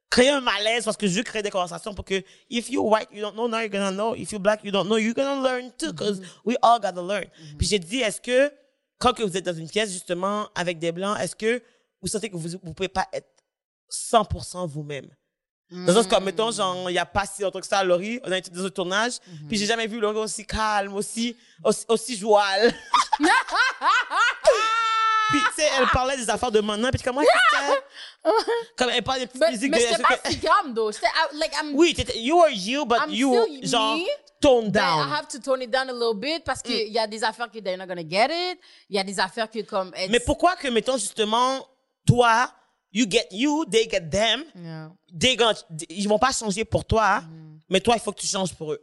[0.08, 3.20] créer un malaise, parce que je créer des conversations pour que, if you white, you
[3.20, 5.72] don't know, now you're gonna know, if you black, you don't know, you're gonna learn
[5.76, 7.26] too, because we all gotta learn.
[7.58, 8.52] Puis j'ai dit, est-ce que,
[8.98, 11.60] quand que vous êtes dans une pièce, justement, avec des blancs, est-ce que
[12.00, 13.28] vous sentez que vous, vous pouvez pas être
[13.90, 15.08] 100% vous-même?
[15.70, 17.84] Dans le sens comme, mettons, genre, il n'y a pas si longtemps que ça à
[17.84, 19.14] Laurie, on a été dans un tournage,
[19.48, 22.44] puis j'ai jamais vu Laurie aussi calme, aussi, aussi, aussi joie.
[25.30, 27.82] puis, tu sais, elle parlait des affaires de maintenant, puis comment c'était?
[28.76, 29.86] Comme elle parlait des petites Mais, musiques mais de...
[29.88, 30.90] j'étais pas si calme, though.
[30.90, 34.04] I- like, I'm, Oui, you were you, but I'm you, genre, me,
[34.40, 35.08] toned Ben, down.
[35.08, 37.48] I have to tone it down a little bit parce qu'il y a des affaires
[37.50, 38.58] que they're not gonna get it.
[38.88, 39.90] Il y a des affaires que comme.
[39.90, 41.64] it's- Mais pourquoi que, mettons, justement,
[42.06, 42.52] toi,
[42.92, 44.90] you get you, they get them, Yeah.
[45.12, 45.54] they gonna,
[45.88, 47.22] ils vont pas changer pour toi,
[47.68, 48.80] mais toi, il faut que tu changes pour eux.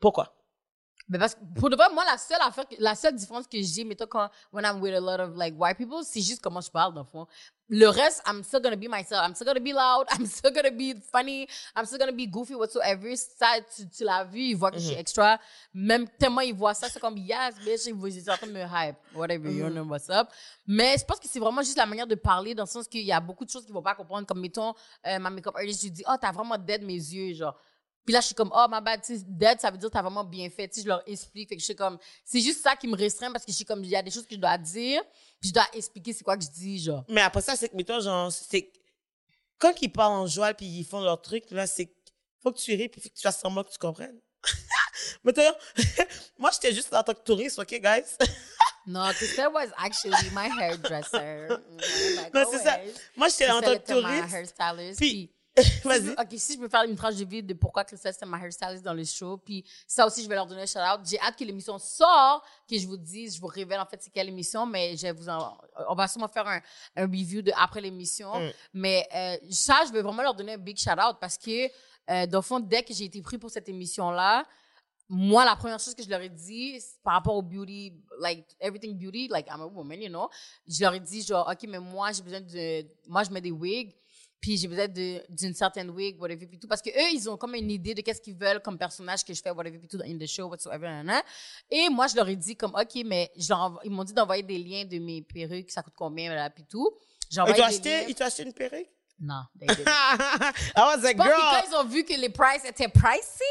[0.00, 0.35] Pourquoi?
[1.08, 3.84] Mais parce que pour de vrai, moi, la seule affaire, la seule différence que j'ai,
[3.84, 6.70] mettons, quand, when I'm with a lot of like white people, c'est juste comment je
[6.70, 7.26] parle, dans le fond.
[7.68, 9.24] Le reste, I'm still gonna be myself.
[9.24, 10.06] I'm still gonna be loud.
[10.12, 11.48] I'm still gonna be funny.
[11.76, 13.16] I'm still gonna be goofy whatsoever.
[13.16, 15.38] Ça, tu, tu l'as vu, ils voient que je suis extra.
[15.74, 18.62] Même tellement ils voient ça, c'est comme, yes, bitch, ils sont en train de me
[18.62, 18.96] hype.
[19.14, 20.28] Whatever, you know what's up.
[20.66, 23.04] Mais je pense que c'est vraiment juste la manière de parler, dans le sens qu'il
[23.04, 24.26] y a beaucoup de choses qu'ils vont pas comprendre.
[24.26, 24.74] Comme, mettons,
[25.06, 27.56] euh, ma make-up artist, je dis, oh, t'as vraiment dead mes yeux, genre.
[28.06, 30.22] Puis là, je suis comme, oh, ma bad, dead, ça veut dire que t'as vraiment
[30.22, 30.68] bien fait.
[30.68, 31.48] Tu sais, je leur explique.
[31.48, 33.64] Fait que je suis comme, c'est juste ça qui me restreint parce que je suis
[33.64, 35.02] comme, il y a des choses que je dois dire,
[35.40, 37.04] puis je dois expliquer c'est quoi que je dis, genre.
[37.08, 38.72] Mais après ça, c'est que, mettons, genre, c'est.
[39.58, 41.92] Quand ils parlent en joie puis ils font leur truc, là, c'est.
[42.40, 44.20] Faut que tu ris puis faut que tu fasses semblant que tu comprennes.
[45.24, 45.58] Mais d'ailleurs,
[46.38, 48.16] moi, j'étais juste en tant que touriste, OK, guys?
[48.86, 51.48] No, Christelle was actually my hairdresser.
[51.48, 52.78] Mm, like Non, c'est ça.
[53.16, 54.96] Moi, j'étais en tant que touriste.
[54.96, 55.32] Puis,
[55.84, 56.10] Vas-y.
[56.10, 58.84] OK, si je peux faire une tranche de vie de pourquoi Christelle c'était ma hairstylist
[58.84, 61.00] dans le show, puis ça aussi, je vais leur donner un shout-out.
[61.04, 64.10] J'ai hâte que l'émission sorte, que je vous dise, je vous révèle en fait c'est
[64.10, 65.56] quelle émission, mais je vais vous en,
[65.88, 66.60] on va sûrement faire un,
[66.96, 68.38] un review de après l'émission.
[68.38, 68.50] Mm.
[68.74, 71.66] Mais euh, ça, je veux vraiment leur donner un big shout-out parce que,
[72.10, 74.44] euh, dans le fond, dès que j'ai été pris pour cette émission-là,
[75.08, 78.44] moi, la première chose que je leur ai dit c'est par rapport au beauty, like
[78.60, 80.28] everything beauty, like I'm a woman, you know,
[80.66, 83.52] je leur ai dit genre, ok, mais moi j'ai besoin de, moi je mets des
[83.52, 83.94] wigs,
[84.40, 84.86] puis j'ai besoin
[85.28, 88.00] d'une certaine wig, whatever, puis tout, parce que eux ils ont comme une idée de
[88.02, 90.86] qu'est-ce qu'ils veulent comme personnage que je fais, whatever, puis tout, in the show, whatsoever,
[90.88, 91.22] nan, nan.
[91.70, 94.12] Et moi je leur ai dit comme, ok, mais je leur envo- ils m'ont dit
[94.12, 96.90] d'envoyer des liens de mes perruques, ça coûte combien, là, puis tout.
[97.30, 98.88] J'ai Ils envoyé ils t'ont acheté une perruque?
[99.18, 99.42] Non.
[99.62, 99.66] I
[100.76, 101.64] was like, Je pense que quand girl!
[101.70, 103.44] ils ont vu que les prices étaient pricey,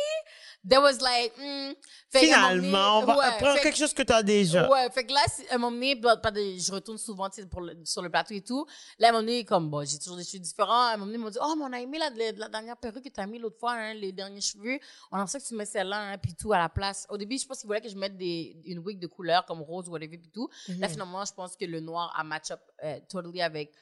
[0.67, 1.73] they was like, hmm.
[2.09, 4.69] Finalement, on va ouais, prendre quelque chose que t'as déjà.
[4.69, 7.61] Ouais, fait que là, à un moment donné, bah, je retourne souvent tu sais, pour
[7.61, 8.65] le- sur le plateau et tout.
[8.99, 10.87] Là, à un moment donné, comme, bon, j'ai toujours des cheveux différents.
[10.87, 13.03] À un moment donné, ils m'ont dit, oh, mais on a aimé la, dernière perruque
[13.03, 14.79] que tu as mis l'autre fois, hein, les derniers cheveux.
[15.11, 17.05] On a ça que tu mets celle-là, hein, puis tout à la place.
[17.09, 19.61] Au début, je pense qu'ils voulaient que je mette des, une wig de couleur comme
[19.61, 20.49] rose ou whatever, puis tout.
[20.69, 20.79] Mhm.
[20.79, 23.73] Là, finalement, je pense que le noir a match up euh, totally avec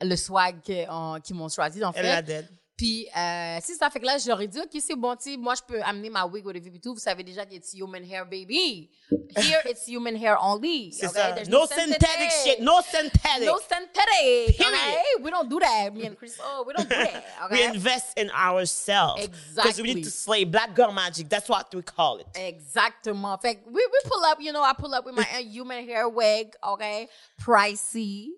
[0.00, 2.22] le swag qu'ils m'ont choisi, en Elle fait.
[2.22, 2.48] dead.
[2.78, 3.90] Puis, euh, c'est ça.
[3.90, 6.46] Fait que là, leur dit, OK, c'est bon, tu moi, je peux amener ma wig,
[6.46, 6.94] whatever, puis tout.
[6.94, 8.88] Vous savez déjà que it's human hair, baby.
[9.36, 10.92] Here, it's human hair only.
[10.92, 11.18] C'est okay?
[11.18, 11.32] ça.
[11.32, 12.60] There's No synthetic shit.
[12.60, 13.46] No synthetic.
[13.46, 14.56] No synthetic.
[14.56, 14.78] Period.
[14.78, 15.22] Okay?
[15.24, 15.92] We don't do that.
[15.92, 17.24] Me and Chris, oh, we don't do that.
[17.50, 19.24] We invest in ourselves.
[19.24, 19.54] Exactly.
[19.56, 21.28] Because we need to slay black girl magic.
[21.28, 22.28] That's what we call it.
[22.34, 23.38] Exactement.
[23.42, 25.84] Fait que we, we pull up, you know, I pull up with my uh, human
[25.84, 27.08] hair wig, okay?
[27.42, 28.28] Pricey.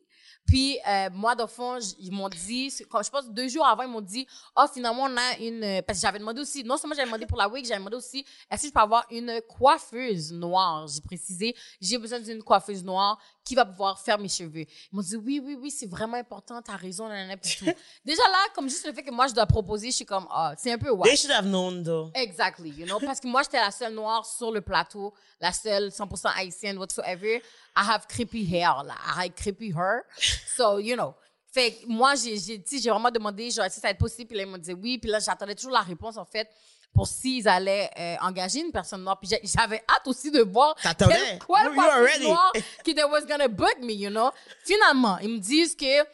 [0.50, 3.88] Puis, euh, moi, de fond, ils m'ont dit, comme je pense deux jours avant, ils
[3.88, 4.26] m'ont dit,
[4.56, 5.62] oh, finalement, on a une.
[5.62, 7.94] euh, Parce que j'avais demandé aussi, non seulement j'avais demandé pour la wig, j'avais demandé
[7.96, 10.88] aussi, est-ce que je peux avoir une coiffeuse noire?
[10.88, 14.60] J'ai précisé, j'ai besoin d'une coiffeuse noire qui va pouvoir faire mes cheveux.
[14.60, 17.64] Ils m'ont dit, oui, oui, oui, c'est vraiment important, t'as raison, nanana, puis tout.
[18.04, 20.54] Déjà là, comme juste le fait que moi, je dois proposer, je suis comme, ah,
[20.56, 21.16] c'est un peu They wack.
[21.16, 22.10] should have known, though.
[22.14, 25.88] Exactly, you know, parce que moi, j'étais la seule noire sur le plateau, la seule
[25.88, 27.36] 100% haïtienne, whatsoever.
[27.76, 28.94] I have creepy hair, là.
[29.16, 30.02] I have creepy hair.
[30.56, 31.14] So, you know.
[31.52, 34.44] Fait que moi, j'ai, j'ai vraiment demandé, genre, si ça va être possible, puis là,
[34.44, 36.48] ils m'ont dit oui, puis là, j'attendais toujours la réponse, en fait,
[36.92, 39.18] pour s'ils allaient euh, engager une personne noire.
[39.18, 41.60] Puis j'avais hâte aussi de voir quelle, quoi
[42.02, 42.24] ready.
[42.24, 42.52] noire
[42.84, 44.30] qui was gonna book me, you know.
[44.64, 46.04] Finalement, ils me disent que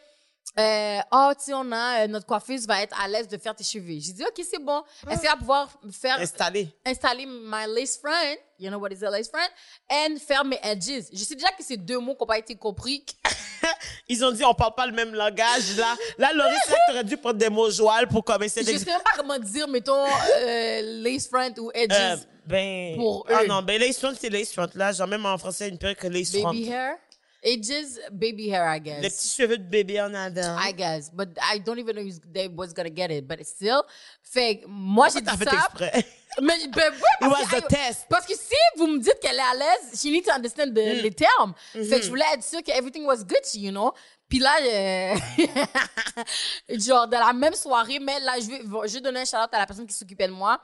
[0.59, 3.55] euh, oh, tu sais, on a euh, notre coiffeuse va être à l'aise de faire
[3.55, 3.97] tes cheveux.
[3.99, 4.83] J'ai dit OK, c'est bon.
[5.09, 6.69] Est-ce qu'elle va pouvoir faire Installé.
[6.85, 9.49] installer my lace front, you know what is a lace front,
[9.91, 11.05] and faire mes edges.
[11.13, 13.05] Je sais déjà que c'est deux mots qui n'ont pas été compris.
[14.09, 15.95] Ils ont dit, on parle pas le même langage, là.
[16.17, 18.83] Là, Laurie, que t'aurais dû prendre des mots jouales pour comme essayer Je de...
[18.83, 21.93] sais même pas comment dire, mettons, euh, lace front ou edges.
[21.93, 22.95] Euh, ben...
[22.95, 23.47] Pour Ah eux.
[23.47, 24.69] non, ben lace front, c'est lace front.
[24.75, 26.43] Là, genre même en français, une perruque que lace front.
[26.51, 26.95] baby hair?
[27.43, 29.01] Edges, baby hair, I guess.
[29.01, 30.57] Les petits cheveux de bébé en avant.
[30.59, 31.09] I guess.
[31.13, 33.27] But I don't even know if they was gonna get it.
[33.27, 33.81] But still.
[34.23, 35.55] Fait moi, j'ai dit fait ça.
[35.55, 36.05] exprès.
[36.41, 38.05] Mais, ben, It parce was que- the test.
[38.09, 40.97] Parce que si vous me dites qu'elle est à l'aise, she needs to understand the-
[40.99, 41.01] Mm.
[41.03, 41.53] les termes.
[41.73, 41.89] Fait Mm-hmm.
[41.89, 43.91] que je voulais être sûre que everything was Gucci, you know?
[44.29, 45.15] Puis là, euh,
[46.69, 49.59] genre, dans la même soirée, mais là, je vais, je vais donner un shout-out à
[49.59, 50.59] la personne qui s'occupait de moi.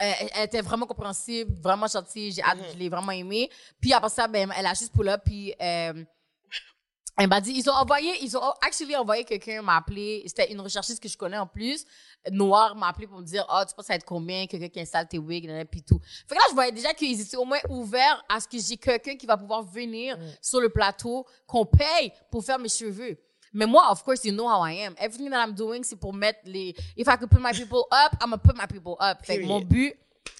[0.00, 2.32] Elle, elle était vraiment compréhensive, vraiment gentille.
[2.32, 2.72] J'ai Mm-hmm.
[2.72, 3.50] je l'ai vraiment aimée.
[3.80, 5.54] Puis après ça, ben, elle a juste pull up, puis...
[5.60, 6.04] Euh,
[7.16, 10.60] elle m'a dit, ils ont envoyé, ils ont actually envoyé quelqu'un m'a appelé, c'était une
[10.60, 11.84] recherchiste que je connais en plus,
[12.30, 14.68] noire, m'a appelé pour me dire, oh, tu penses que ça va être combien, quelqu'un
[14.68, 16.00] qui installe tes wigs, puis tout.
[16.26, 18.78] Fait que là, je voyais déjà qu'ils étaient au moins ouverts à ce que j'ai
[18.78, 23.18] quelqu'un qui va pouvoir venir sur le plateau, qu'on paye pour faire mes cheveux.
[23.52, 24.94] Mais moi, of course, you know how I am.
[24.98, 28.16] Everything that I'm doing, c'est pour mettre les, if I could put my people up,
[28.20, 29.24] I'm gonna put my people up.
[29.24, 29.96] Fait que mon but,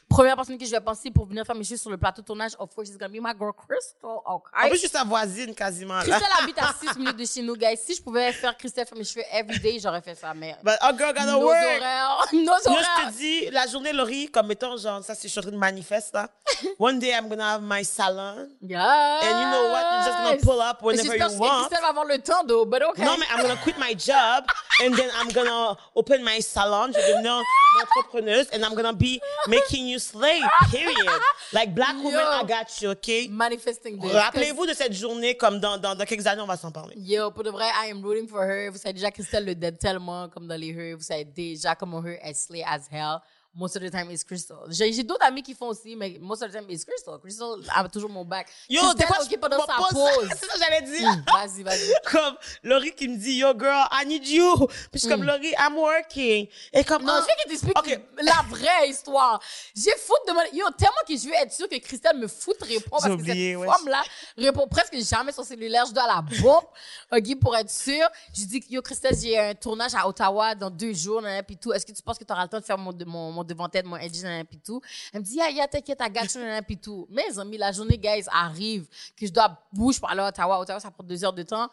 [0.08, 2.26] première personne que je vais penser pour venir faire mes cheveux sur le plateau de
[2.26, 4.50] tournage, of course, it's gonna be my girl Crystal, okay?
[4.64, 6.02] En plus, je suis sa voisine quasiment, là.
[6.02, 7.76] Christelle habite à 6 minutes de chez nous, guys.
[7.76, 10.56] Si je pouvais faire Christelle faire mes cheveux everyday, j'aurais fait ça, mais.
[10.64, 11.56] But a girl gotta nos work.
[11.56, 13.12] horaires, nos Moi, je horaires.
[13.12, 15.56] te dis, la journée, Laurie, comme mettons, genre, ça, c'est je suis en train de
[15.56, 16.28] manifester, là.
[16.80, 18.48] One day, I'm gonna have my salon.
[18.60, 18.80] Yes.
[18.80, 19.80] And you know what?
[19.80, 21.68] You're just gonna pull up whenever you que want.
[21.68, 23.04] Christelle va avoir le temps, though, but okay.
[23.04, 24.44] Non, mais I'm gonna quit my job
[24.84, 26.88] and then I'm gonna open my salon.
[26.92, 27.40] Je vais devenir
[27.80, 31.08] entrepreneuse and I'm gonna be making you slave, period.
[31.52, 32.20] Like black woman, Yo.
[32.20, 33.26] I got you, okay?
[33.28, 34.12] Manifesting this.
[34.12, 36.94] Rappelez-vous de cette journée comme dans, dans, dans quelques années, on va s'en parler.
[36.96, 38.70] Yo, pour de vrai, I am rooting for her.
[38.70, 40.94] Vous savez déjà, Christelle le dead tellement comme dans les her.
[40.96, 43.18] Vous savez déjà comment her est slay as hell.
[43.52, 44.58] Most of the time, it's Crystal.
[44.70, 47.18] J'ai d'autres amis qui font aussi, mais most of the time, it's Crystal.
[47.18, 48.46] Crystal a toujours mon back.
[48.68, 50.28] Yo, fois, ok, pendant je sa pause.
[50.38, 51.10] C'est ça que j'allais dire.
[51.10, 51.92] Hmm, Vas-y, vas-y.
[52.12, 54.56] comme Laurie qui me dit, yo girl, I need you.
[54.68, 56.46] Puis je suis comme, Laurie, I'm working.
[56.72, 57.02] Et comme.
[57.02, 58.00] Non, ah, je veux qu'elle t'explique Ok.
[58.22, 59.42] la vraie histoire.
[59.74, 60.50] J'ai foutu de demander.
[60.52, 63.08] Yo, tellement que je veux être sûre que Christelle me fout de répondre parce J'ai
[63.10, 63.66] que oublié, cette ouais.
[63.66, 64.02] femme-là
[64.38, 65.86] répond presque jamais sur cellulaire.
[65.86, 66.64] Je dois la bombe,
[67.12, 68.08] ok, pour être sûre.
[68.32, 71.72] Je dis, yo, Christelle, j'ai un tournage à Ottawa dans deux jours, nanana, puis tout.
[71.72, 73.86] Est-ce que tu penses que tu auras le temps de faire mon, mon, mon devant-tête,
[73.86, 74.80] mon edge, nanana, puis tout?
[75.12, 77.06] Elle me dit, yeah, yeah, t'inquiète, I got you, nanana, puis tout.
[77.10, 78.86] Mes amis, la journée, guys, arrive,
[79.18, 80.60] que je dois bouger pour aller à Ottawa.
[80.60, 81.68] Ottawa, ça prend deux heures de temps.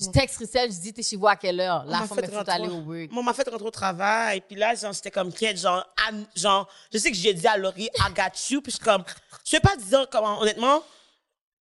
[0.00, 1.84] Je texte Christelle, je dis, t'es chez vous à quelle heure?
[1.84, 3.12] La femme rentrer aller au- work.
[3.12, 4.40] Moi, m'a fait rentrer au travail.
[4.40, 5.86] Puis là, genre, j'étais comme quête, genre,
[6.34, 8.60] genre, je sais que j'ai dit à Laurie, I got you.
[8.60, 9.04] Puis je suis comme,
[9.44, 10.82] je vais pas dire comment, honnêtement,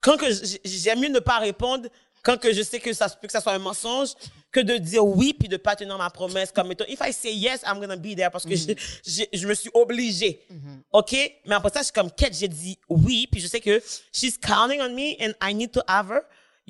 [0.01, 0.25] quand que
[0.63, 1.87] j'aime mieux ne pas répondre
[2.23, 4.09] quand que je sais que ça peut que ça soit un mensonge
[4.51, 7.33] que de dire oui puis de pas tenir ma promesse comme mettons if I say
[7.33, 10.41] yes I'm gonna be there parce que j'ai- j'ai- je me suis obligée
[10.91, 11.11] ok?
[11.45, 14.37] Mais après ça je suis comme quête j'ai dit oui puis je sais que she's
[14.37, 16.21] counting on me and I need to have her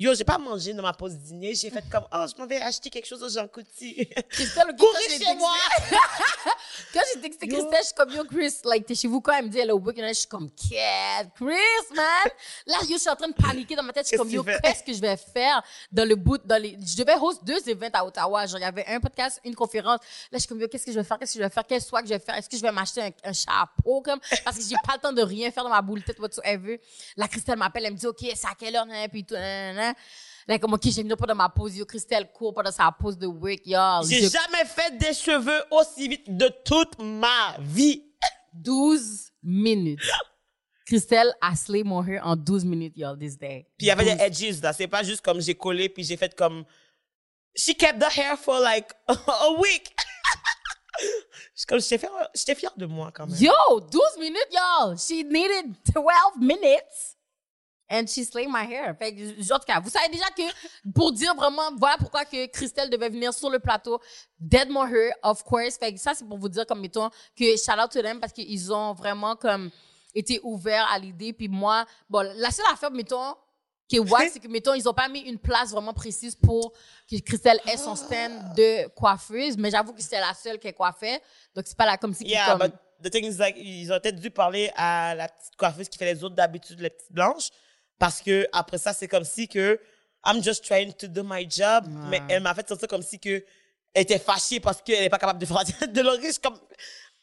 [0.02, 2.60] yo j'ai pas mangé dans ma pause dîner j'ai fait comme oh je m'en vais
[2.60, 4.74] acheter quelque chose au Jean Coutu Christelle,
[5.08, 5.54] j'ai chez moi
[6.92, 9.32] Quand j'ai texté Christelle, je suis comme, yo, Chris, like, t'es chez vous quand?
[9.32, 12.32] Elle me dit, elle est au book, je suis comme, Cat, Chris, man.
[12.66, 14.04] Là, yo, je suis en train de paniquer dans ma tête.
[14.04, 16.96] Je suis comme, yo, qu'est-ce que je vais faire dans le bout, dans les, je
[16.96, 18.46] devais host deux événements à Ottawa.
[18.46, 20.00] Genre, il y avait un podcast, une conférence.
[20.30, 21.18] Là, je suis comme, yo, qu'est-ce que je vais faire?
[21.18, 21.64] Qu'est-ce que je vais faire?
[21.66, 22.36] Quel soir que je vais faire?
[22.36, 25.12] Est-ce que je vais m'acheter un, un chapeau, comme, parce que j'ai pas le temps
[25.12, 26.80] de rien faire dans ma boule tête, whatsoever.
[27.16, 29.76] Là, Christelle m'appelle, elle me dit, OK, c'est à quelle heure, puis tout, nan, nan,
[29.76, 29.91] nan.
[30.48, 33.78] OK, j'ai pendant ma pause, yo, Christelle court pendant sa pause de work, yo.
[34.08, 38.02] j'ai jamais fait des cheveux aussi vite de toute ma vie
[38.54, 40.00] 12 minutes.
[40.84, 43.66] Christelle a slay mon hair en 12 minutes, y'all, this day.
[43.78, 44.16] Puis il y avait 12.
[44.16, 44.72] des edges là.
[44.72, 46.64] C'est pas juste comme j'ai collé puis j'ai fait comme.
[47.54, 49.94] She kept the hair for like a week.
[51.54, 53.36] J'étais fière de moi quand même.
[53.38, 54.96] Yo, 12 minutes, y'all.
[54.98, 57.16] She needed 12 minutes.
[57.92, 58.96] And she slayed my hair.
[58.98, 60.42] Fait que, en tout cas, vous savez déjà que,
[60.94, 64.00] pour dire vraiment, voilà pourquoi que Christelle devait venir sur le plateau,
[64.40, 65.76] Dead More Hair, of course.
[65.76, 68.32] Fait que ça, c'est pour vous dire, comme, mettons, que shout out to them parce
[68.32, 69.70] qu'ils ont vraiment, comme,
[70.14, 71.32] été ouverts à l'idée.
[71.32, 73.34] Puis moi, bon, la seule affaire, mettons,
[73.88, 76.72] qui est wack, c'est que, mettons, ils ont pas mis une place vraiment précise pour
[77.10, 80.72] que Christelle ait son stand de coiffeuse, mais j'avoue que c'est la seule qui est
[80.72, 81.20] coiffée.
[81.54, 82.24] Donc, c'est pas là comme si...
[82.24, 82.68] Yeah, comme...
[82.68, 85.98] but the thing is like, ils ont peut-être dû parler à la petite coiffeuse qui
[85.98, 87.50] fait les autres d'habitude, les petites blanches,
[88.02, 89.78] parce que après ça, c'est comme si que
[90.26, 93.44] I'm just trying to do my job, mais elle m'a fait sentir comme si que
[93.94, 96.58] elle était fâchée parce qu'elle n'est pas capable de faire de suis comme,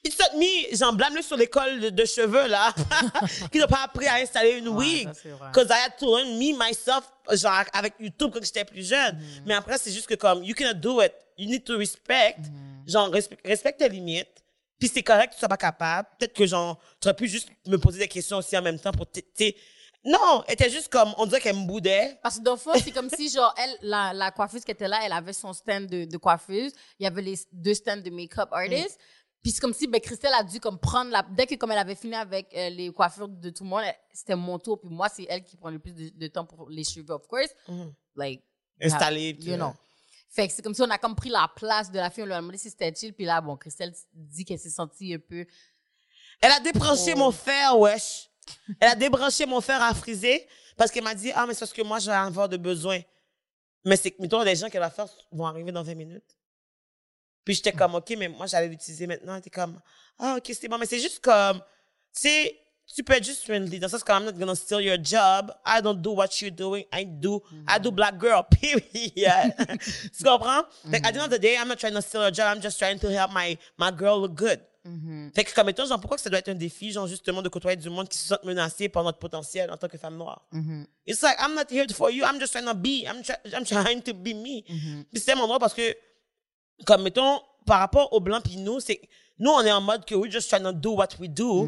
[0.05, 2.73] It's not me, j'en blâme sur l'école de, de cheveux, là,
[3.51, 5.09] qui n'ont pas appris à installer une wig.
[5.21, 5.51] c'est vrai.
[5.53, 9.17] Cause I had to learn me, myself, genre, avec YouTube quand j'étais plus jeune.
[9.17, 9.43] Mm.
[9.47, 11.11] Mais après, c'est juste que comme, you cannot do it.
[11.38, 12.38] You need to respect.
[12.38, 12.89] Mm.
[12.89, 14.30] Genre, respect, respecte tes limites.
[14.80, 16.07] Puis c'est correct que tu sois pas capable.
[16.17, 18.93] Peut-être que, genre, tu aurais pu juste me poser des questions aussi en même temps
[18.93, 19.57] pour t- t-
[20.06, 22.18] Non, elle était juste comme, on dirait qu'elle me boudait.
[22.24, 24.88] Parce que dans le fond, c'est comme si, genre, elle, la, la coiffeuse qui était
[24.88, 26.72] là, elle avait son stand de, de coiffeuse.
[27.00, 28.97] Il y avait les deux stands de make-up artist.
[29.41, 31.78] Puis c'est comme si, ben, Christelle a dû comme prendre la, dès que comme elle
[31.78, 33.84] avait fini avec euh, les coiffures de tout le monde,
[34.14, 34.80] c'était mon tour.
[34.80, 37.28] Puis moi, c'est elle qui prend le plus de, de temps pour les cheveux, of
[37.28, 37.50] course.
[38.16, 38.41] Like,
[38.82, 39.36] Installée.
[39.41, 39.74] you know.
[40.30, 42.28] Fait que c'est comme si on a comme pris la place de la fille, on
[42.28, 43.14] lui a demandé si c'était chill.
[43.14, 45.45] Puis là, bon, Christelle dit qu'elle s'est sentie un peu,
[46.41, 47.18] Elle a débranché Oh.
[47.18, 48.30] mon fer, wesh.
[48.79, 51.73] Elle a débranché mon fer à friser parce qu'elle m'a dit, ah, mais c'est parce
[51.73, 53.01] que moi, j'ai avoir de besoin.
[53.85, 56.37] Mais c'est que, mettons, les gens qu'elle va faire vont arriver dans 20 minutes.
[57.43, 59.35] Puis j'étais comme, OK, mais moi, j'allais l'utiliser maintenant.
[59.35, 59.79] Était comme,
[60.17, 60.77] ah, OK, c'est bon.
[60.77, 61.59] Mais c'est juste comme,
[62.13, 62.59] tu sais,
[62.93, 63.79] tu peux être juste friendly.
[63.79, 65.51] Dans le sens que I'm not gonna steal your job.
[65.65, 66.85] I don't do what you're doing.
[66.91, 69.53] I do, I do black girl, period.
[70.17, 70.65] tu comprends?
[70.85, 72.55] Like, at the end of the day, I'm not trying to steal your job.
[72.55, 74.59] I'm just trying to help my, my girl look good.
[75.35, 77.49] Fait que comme étant, genre, pourquoi que ça doit être un défi, genre, justement, de
[77.49, 80.41] côtoyer du monde qui se sentent menacés par notre potentiel en tant que femme noire?
[81.07, 83.63] It's like, I'm not here for you, I'm just trying to be, I'm, try- I'm
[83.65, 84.63] trying to be me.
[85.11, 85.95] Puis c'est mon droit parce que,
[86.85, 88.99] comme mettons, par rapport aux blancs puis nous, c'est,
[89.37, 91.65] nous, on est en mode que we're just trying to do what we do.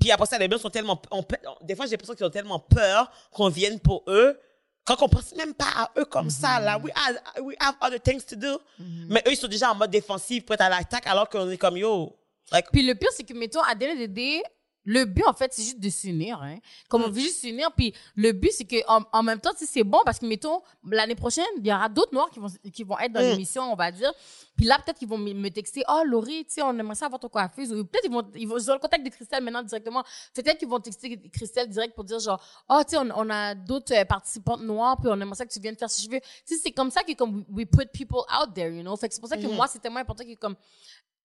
[0.00, 1.24] Puis après ça, les blancs sont tellement, on
[1.62, 4.38] des fois, j'ai l'impression qu'ils ont tellement peur qu'on vienne pour eux,
[4.84, 6.76] quand on pense même pas à eux comme ça, là.
[6.78, 8.60] We have, we have other things to do.
[9.08, 11.76] Mais eux, ils sont déjà en mode défensif, prêts à l'attaque, alors qu'on est comme,
[11.76, 12.16] yo,
[12.50, 14.42] like, Puis le pire, c'est que, mettons, à day,
[14.84, 16.42] le but, en fait, c'est juste de s'unir.
[16.42, 16.56] Hein.
[16.88, 17.12] Comme on Mm.
[17.12, 17.70] veut juste s'unir.
[17.70, 21.14] Puis le but, c'est que en, en même temps, c'est bon parce que, mettons, l'année
[21.14, 23.30] prochaine, il y aura d'autres Noirs qui vont, qui vont être dans Mm.
[23.30, 24.12] l'émission, on va dire.
[24.56, 27.20] Puis là, peut-être qu'ils vont me texter, oh, Laurie, tu sais, on aimerait ça avoir
[27.20, 27.72] ton coiffeuse.
[27.72, 30.02] Ou peut-être ils vont, ils vont, ils ont le contact de Christelle maintenant directement.
[30.34, 33.54] Peut-être qu'ils vont texter Christelle direct pour dire, genre, oh, tu sais, on, on a
[33.54, 36.18] d'autres euh, participantes noires, puis on aimerait ça que tu viennes faire ses cheveux.
[36.44, 38.96] Tu sais, c'est comme ça que, comme, we- put people out there, you know?
[38.96, 39.42] Fait que c'est pour ça Mm.
[39.42, 40.56] que moi, c'est tellement important que, comme,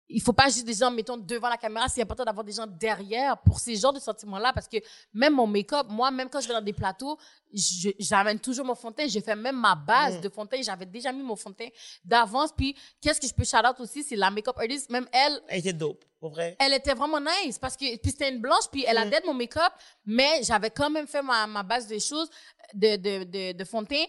[0.08, 2.68] il faut pas juste des gens, mettons, devant la caméra, c'est important d'avoir des gens
[2.68, 4.78] derrière pour ces genres de sentiments-là, parce que
[5.14, 7.18] même mon make-up, moi, même quand je vais dans des plateaux,
[7.51, 10.62] j'amène toujours mon fond de teint, j'ai fait même ma base de fond de teint,
[10.62, 11.70] j'avais déjà mis mon fond de teint
[12.03, 15.60] d'avance, puis qu'est-ce que je peux shout-out aussi, c'est la make-up artist, même elle, elle
[15.60, 16.56] était dope, pour vrai.
[16.60, 19.34] elle était vraiment nice parce que puis c'était une blanche puis elle a dead mon
[19.34, 19.74] make-up
[20.06, 22.30] mais j'avais quand même fait ma, ma base de choses
[22.74, 24.06] de de de, de fond de teint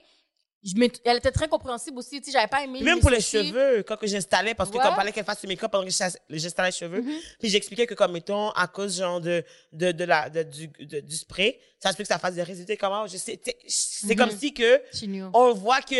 [0.64, 0.72] je
[1.04, 3.96] elle était très compréhensible aussi tu sais j'avais pas aimé même pour les cheveux, quand
[3.96, 4.82] que j'installais, parce que Ouais.
[4.82, 7.04] comme fallait qu'elle fasse le make-up pendant que j'insta- j'installais les cheveux,
[7.38, 11.16] puis j'expliquais que comme mettons à cause genre de de de la de, du du
[11.16, 12.76] spray, ça se peut que ça fasse des résultats.
[12.76, 14.80] Comment je sais c'est comme si que
[15.34, 15.94] on voit que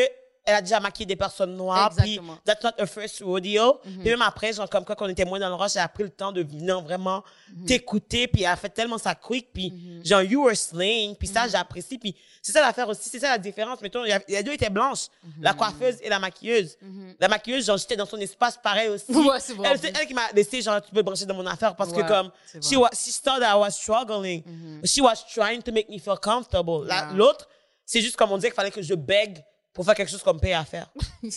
[0.46, 2.38] elle a déjà maquillé des personnes noires, puis Exactement.
[2.44, 3.80] that's not her first rodeo.
[3.82, 6.04] Puis même après, genre comme quand on était moins dans le rush, elle a pris
[6.04, 7.24] le temps de venir vraiment
[7.66, 9.72] t'écouter, puis elle a fait tellement sa quick, puis
[10.04, 13.38] genre you were slaying, puis ça j'apprécie, puis c'est ça l'affaire aussi, c'est ça la
[13.38, 13.80] différence.
[13.82, 15.06] Mettons, les deux étaient blanches,
[15.40, 16.76] la coiffeuse et la maquilleuse.
[17.18, 19.06] La maquilleuse, genre j'étais dans son espace pareil aussi.
[19.26, 19.70] Ouais, c'est vrai.
[19.72, 22.06] Elle, c'est elle qui m'a laissé genre tu peux brancher dans mon affaire parce que
[22.06, 24.44] comme c'est she was she thought I was struggling,
[24.84, 26.86] she was trying to make me feel comfortable.
[26.86, 27.12] La-.
[27.12, 27.48] L'autre,
[27.84, 29.42] c'est juste comme on disait qu'il fallait que je bègue
[29.76, 30.90] pour faire quelque chose qu'on me paye à faire.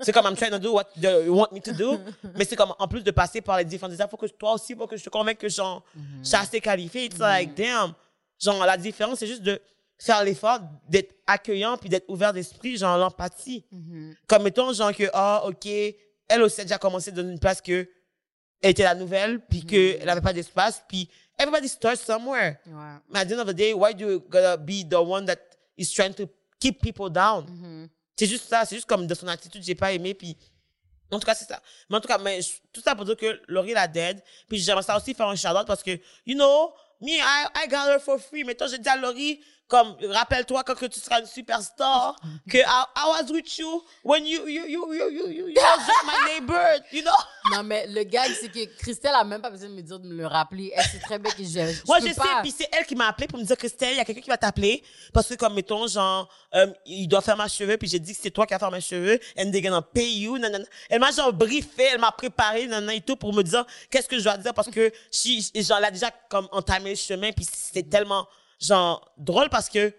[0.00, 2.00] c'est comme I'm trying to do what you want me to do,
[2.34, 4.74] mais c'est comme en plus de passer par les différentes étapes, faut que toi aussi,
[4.74, 5.84] faut que je te convainque que genre,
[6.22, 7.04] suis assez qualifié.
[7.04, 7.92] It's like damn,
[8.42, 9.60] genre la différence c'est juste de
[9.98, 13.66] faire l'effort d'être accueillant puis d'être ouvert d'esprit, genre l'empathie.
[14.26, 17.86] Comme mettons genre que ah ok, elle aussi a déjà commencé dans une place que
[18.62, 22.56] elle était la nouvelle puis que elle avait pas d'espace puis everybody starts somewhere.
[22.66, 22.72] Ouais.
[23.12, 25.40] Mais at the end of the day, why do you gotta be the one that
[25.76, 26.26] is trying to
[26.58, 27.88] keep people down?
[28.16, 30.36] C'est juste ça, c'est juste comme de son attitude, j'ai pas aimé, puis
[31.10, 31.62] en tout cas, c'est ça.
[31.88, 32.40] Mais en tout cas, mais
[32.72, 35.66] tout ça pour dire que Laurie la dead, puis j'aimerais ça aussi faire un shout-out
[35.66, 35.92] parce que,
[36.24, 38.44] you know, me, I, I got her for free.
[38.44, 42.16] Mais toi, j'ai dit à Laurie, comme, rappelle-toi quand que tu seras une superstar,
[42.50, 45.86] que I, I was with you when you, you, you, you, you, you, you was
[45.86, 47.12] just my neighbor, you know?
[47.52, 50.08] non mais le gag c'est que Christelle a même pas besoin de me dire de
[50.08, 52.40] me le rappeler elle sait très bien que je, je Moi, je sais, pas.
[52.42, 54.30] puis c'est elle qui m'a appelé pour me dire, Christelle, il y a quelqu'un qui
[54.30, 54.82] va t'appeler.
[55.12, 58.18] Parce que, comme, mettons, genre, euh, il doit faire ma cheveux, puis j'ai dit que
[58.22, 60.64] c'est toi qui vas faire mes cheveux, and they're gonna pay you, nanana.
[60.88, 64.18] Elle m'a, genre, briefé, elle m'a préparé, nanana, et tout, pour me dire qu'est-ce que
[64.18, 67.46] je dois dire, parce que, je, genre, elle a déjà, comme, entamé le chemin, puis
[67.50, 68.26] c'était tellement,
[68.60, 69.92] genre, drôle, parce que,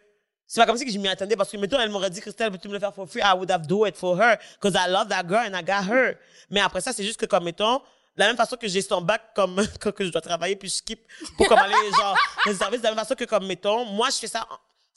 [0.46, 2.52] c'est pas comme si que je m'y attendais parce que, mettons, elle m'aurait dit, Christelle,
[2.52, 3.22] peux-tu me le faire for free?
[3.22, 4.38] I would have do it for her.
[4.62, 6.18] Cause I love that girl and I got her.
[6.50, 9.02] Mais après ça, c'est juste que, comme, mettons, de la même façon que j'ai son
[9.02, 9.56] bac comme,
[9.96, 11.02] que je dois travailler puis je skip
[11.36, 14.18] pour comme aller, genre, les services, de la même façon que, comme, mettons, moi, je
[14.18, 14.48] fais ça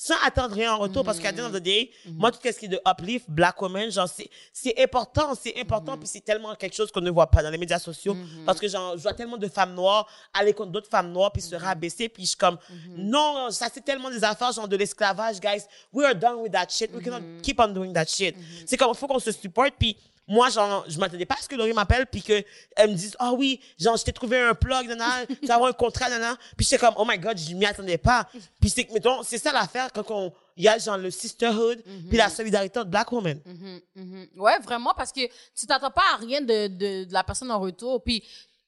[0.02, 2.58] sans attendre rien en retour parce qu'à the end of the day, moi, tout ce
[2.58, 6.54] qui est de uplift, black woman, genre, c'est, c'est important, c'est important puis c'est tellement
[6.54, 9.12] quelque chose qu'on ne voit pas dans les médias sociaux parce que, genre, je vois
[9.12, 12.38] tellement de femmes noires aller contre d'autres femmes noires puis se rabaisser puis je suis
[12.38, 12.56] comme,
[12.96, 15.64] non, ça c'est tellement des affaires, genre, de l'esclavage, guys.
[15.92, 16.90] We are done with that shit.
[16.94, 18.34] We cannot keep on doing that shit.
[18.64, 19.98] C'est comme, faut qu'on se supporte puis
[20.30, 22.44] moi, genre, je m'attendais pas à ce que Laurie m'appelle puis que
[22.76, 25.70] elle me dise, ah oui, genre, je t'ai trouvé un plug, nana, tu vas avoir
[25.70, 26.36] un contrat, nana.
[26.56, 28.28] Puis j'étais comme, oh my god, je m'y attendais pas.
[28.60, 31.82] Puis c'est que, mettons, c'est ça l'affaire quand on, il y a genre le sisterhood
[32.08, 33.40] puis la solidarité de black women.
[33.44, 34.26] Mhm, mhm.
[34.36, 35.26] Ouais, vraiment, parce que
[35.58, 38.00] tu t'attends pas à rien de, de, de la personne en retour.
[38.04, 38.22] Puis,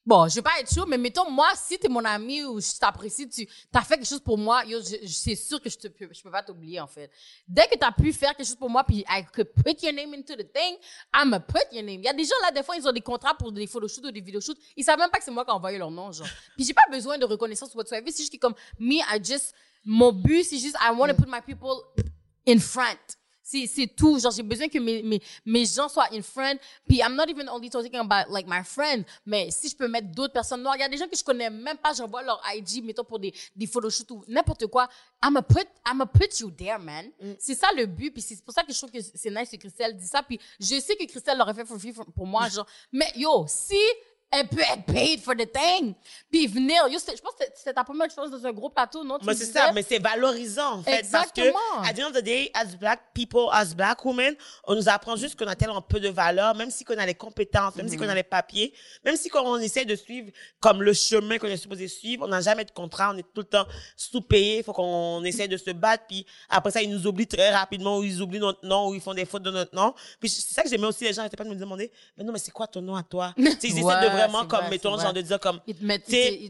[0.05, 2.77] bon, je vais pas être chaud, mais mettons, moi, si t'es mon ami ou je
[2.79, 5.77] t'apprécie, tu as fait quelque chose pour moi, yo, je, je- c'est sûr que je
[5.77, 7.09] te peux, je peux pas t'oublier, en fait.
[7.47, 10.13] Dès que t'as pu faire quelque chose pour moi, puis I could put your name
[10.13, 10.77] into the thing,
[11.13, 11.99] I'ma put your name.
[12.01, 14.05] Il y a des gens, là, des fois, ils ont des contrats pour des photoshoots
[14.05, 14.57] ou des vidéoshoots.
[14.75, 16.27] Ils savent même pas que c'est moi qui ai envoyé leur nom, genre.
[16.55, 18.11] Puis j'ai pas besoin de reconnaissance ou whatsoever.
[18.11, 19.53] C'est juste que comme, me, I just,
[19.85, 21.81] mon but, c'est juste, I want to put my people
[22.47, 22.97] in front.
[23.43, 24.17] C'est, tout.
[24.19, 26.57] Genre, j'ai besoin que mes, mes, mes gens soient in front.
[26.87, 29.03] Puis, I'm not even only talking about, like, my friends.
[29.25, 31.23] Mais si je peux mettre d'autres personnes noires, il y a des gens que je
[31.23, 34.87] connais même pas, j'envoie leur IG, mettons, pour des, des photoshoots ou n'importe quoi.
[35.23, 37.11] I'm put, I'm put you there, man.
[37.37, 38.11] C'est ça le but.
[38.11, 40.23] Puis, c'est pour ça que je trouve que c'est nice que Christelle dit ça.
[40.23, 42.65] Puis, je sais que Christelle l'aurait fait for free for- pour moi, genre.
[42.91, 43.75] Mais, yo, si
[44.33, 45.93] elle peut être paid for the thing,
[46.31, 49.19] puis venir, je pense que c'était ta première expérience dans un gros plateau, non?
[49.19, 50.99] Tu Mais c'est ça, mais c'est valorisant, en fait.
[50.99, 51.51] Exactement.
[51.75, 54.75] Parce que, at the end of the day, as black people, as black women, on
[54.75, 57.75] nous apprend juste qu'on a tellement peu de valeur, même si qu'on a les compétences,
[57.75, 58.73] même si qu'on a les papiers,
[59.05, 62.29] même si quand on essaie de suivre comme le chemin qu'on est supposé suivre, on
[62.29, 65.57] n'a jamais de contrat, on est tout le temps sous-payé, il faut qu'on essaie de
[65.57, 68.89] se battre, puis après ça, ils nous oublient très rapidement, ou ils oublient notre nom,
[68.89, 69.93] ou ils font des fautes de notre nom.
[70.19, 72.33] Puis c'est ça que j'aimais aussi, les gens n'arrêtaient pas de me demander, mais non,
[72.33, 73.33] mais c'est quoi ton nom à toi?
[73.37, 75.59] Ils essaient de vraiment, comme, vrai, mettons, genre de dire comme,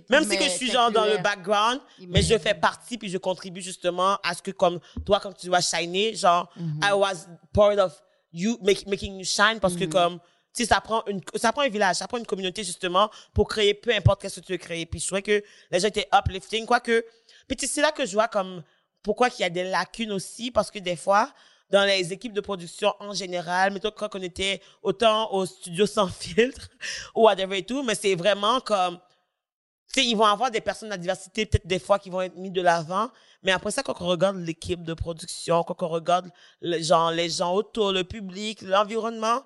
[0.09, 3.09] même si que je suis genre dans le inclus, background, mais je fais partie puis
[3.09, 6.79] je contribue justement à ce que comme toi quand tu vas shiner, genre Mhm.
[6.83, 7.93] I was part of
[8.31, 10.19] you make- making you shine parce que comme
[10.55, 13.47] tu sais ça prend une ça prend un village, ça prend une communauté justement pour
[13.47, 14.85] créer peu importe qu'est-ce que tu veux créer.
[14.85, 17.03] Puis je trouvais que les gens étaient uplifting quoique
[17.47, 18.63] puis c'est là que je vois comme
[19.01, 21.31] pourquoi qu'il y a des lacunes aussi parce que des fois
[21.73, 26.07] dans les équipes de production en général, mettons quand on était autant au studio sans
[26.23, 26.69] filtre
[27.15, 28.99] ou whatever et tout, mais c'est vraiment comme
[29.91, 32.21] tu sais, ils vont avoir des personnes de la diversité, peut-être des fois, qui vont
[32.21, 33.09] être mis de l'avant.
[33.43, 37.53] Mais après ça, quand on regarde l'équipe de production, quand on regarde genre, les gens
[37.53, 39.43] autour, le public, l'environnement,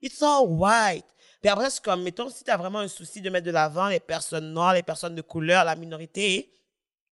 [0.00, 1.04] it's all white.
[1.42, 3.88] Puis après, c'est comme, mettons, si tu as vraiment un souci de mettre de l'avant
[3.88, 6.50] les personnes noires, les personnes de couleur, la minorité,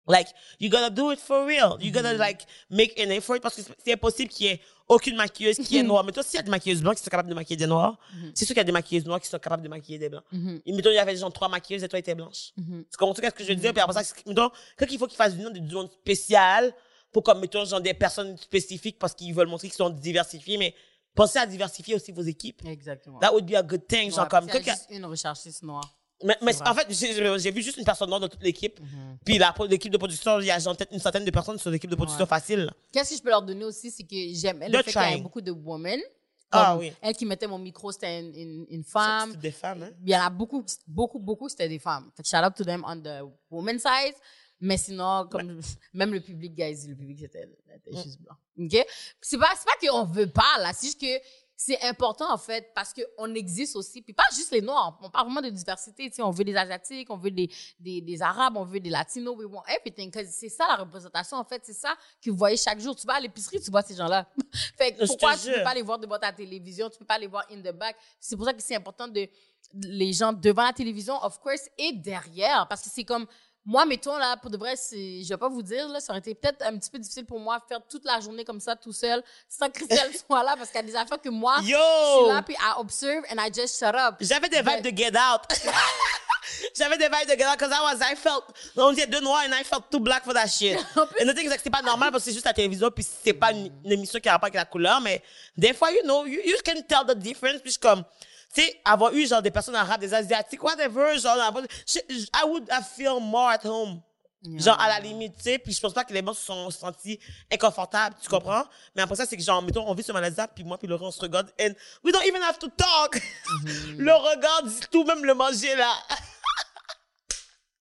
[0.08, 0.28] like,
[0.60, 1.76] you gotta do it for real.
[1.80, 5.16] You gotta, like, make an effort parce que c'est- c'est impossible qu'il y ait aucune
[5.16, 6.02] maquilleuse qui est noire.
[6.04, 7.98] Mais toi, s'il y a des maquilleuses blanches qui sont capables de maquiller des noirs,
[8.34, 10.24] c'est sûr qu'il y a des maquilleuses noires qui sont capables de maquiller des blancs.
[10.64, 12.52] Et mettons, il y avait genre trois maquilleuses et toi, était blanche.
[12.56, 13.72] Tu comprends ce que je veux dire?
[13.72, 16.72] Puis après ça, c'est- mettons, quand il faut qu'ils fassent du de zone spéciale
[17.12, 20.74] pour comme, mettons, genre des personnes spécifiques parce qu'ils veulent montrer qu'ils sont diversifiés, mais
[21.14, 22.62] pensez à diversifier aussi vos équipes.
[22.66, 23.18] Exactement.
[23.18, 24.10] That would be a good thing.
[24.10, 25.84] Genre comme, juste une recherchiste noire.
[26.24, 28.80] Mais, mais en fait, j'ai vu juste une personne noire dans toute l'équipe.
[29.24, 31.70] Puis la- l'équipe de production, il y a genre peut-être une centaine de personnes sur
[31.70, 32.28] l'équipe de production Ouais.
[32.28, 32.70] facile.
[32.92, 35.22] Qu'est-ce que je peux leur donner aussi, c'est que j'aime le fait qu'il y trying.
[35.22, 36.00] beaucoup de women.
[36.50, 36.92] Ah oui.
[37.02, 39.36] Elle qui mettait mon micro, c'était une, une, femme.
[39.36, 39.90] des femmes, hein.
[40.02, 42.10] Il y en a beaucoup, beaucoup, beaucoup, c'était des femmes.
[42.16, 44.14] Fait que shout out to them on the woman side.
[44.60, 45.60] Mais sinon, comme,
[45.92, 47.48] même le public, guys, le public, c'était
[47.84, 48.02] c'était Mm.
[48.02, 48.34] juste blanc.
[48.58, 48.86] OK?
[49.20, 50.72] C'est pas, c'est pas qu'on veut pas, là.
[50.74, 51.20] C'est juste que
[51.60, 54.00] c'est important, en fait, parce qu'on existe aussi.
[54.00, 54.96] Puis pas juste les Noirs.
[55.02, 56.08] On parle vraiment de diversité.
[56.08, 57.50] Tu sais, on veut des Asiatiques, on veut des,
[57.80, 59.36] des, des Arabes, on veut des Latinos.
[59.36, 60.12] We want everything.
[60.30, 61.60] c'est ça, la représentation, en fait.
[61.64, 62.94] C'est ça que vous voyez chaque jour.
[62.94, 64.28] Tu vas à l'épicerie, tu vois ces gens-là.
[64.78, 66.88] fait que pourquoi tu peux pas les voir devant ta télévision?
[66.90, 67.96] Tu peux pas les voir in the back?
[68.20, 69.28] C'est pour ça que c'est important de
[69.74, 72.68] les gens devant la télévision, of course, et derrière.
[72.68, 73.26] Parce que c'est comme,
[73.68, 76.20] moi, mettons, là, pour de vrai, c'est, je vais pas vous dire, là, ça aurait
[76.20, 78.74] été peut-être un petit peu difficile pour moi de faire toute la journée comme ça,
[78.74, 81.58] tout seul, sans que Christelle soit là, parce qu'il y a des affaires que moi,
[81.62, 81.76] Yo!
[81.76, 84.14] je suis là, puis I observe and I just shut up.
[84.20, 85.42] J'avais des vibes de Get Out.
[86.78, 88.44] J'avais des vibes de Get Out because I was, I felt,
[88.74, 90.78] on était deux noirs and I felt too black for that shit.
[91.18, 93.52] Et c'est que c'est pas normal parce que c'est juste la télévision puis c'est pas
[93.52, 95.22] une, une émission qui a rapport avec la couleur, mais
[95.54, 98.02] des fois, you know, you, you can tell the difference puis je comme,
[98.54, 102.86] tu sais, avoir eu genre des personnes arabes, des asiatiques, whatever, genre, I would have
[102.86, 104.00] feel more at home.
[104.56, 106.70] Genre, à la limite, tu sais, puis je pense pas que les gens se sont
[106.70, 107.18] sentis
[107.52, 108.62] inconfortables, tu comprends?
[108.94, 111.08] Mais après ça, c'est que genre, mettons, on vit sur Malazza, puis moi, puis Laurent,
[111.08, 111.72] on se regarde, and
[112.04, 113.20] we don't even have to talk!
[113.98, 115.92] le regard dit tout, même le manger, là.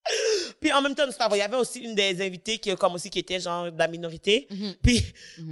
[0.59, 2.75] Puis en même temps, c'est pas vrai, il y avait aussi une des invitées qui,
[2.75, 4.47] comme aussi, qui était genre de la minorité.
[4.49, 4.75] Mhm.
[4.81, 5.05] Puis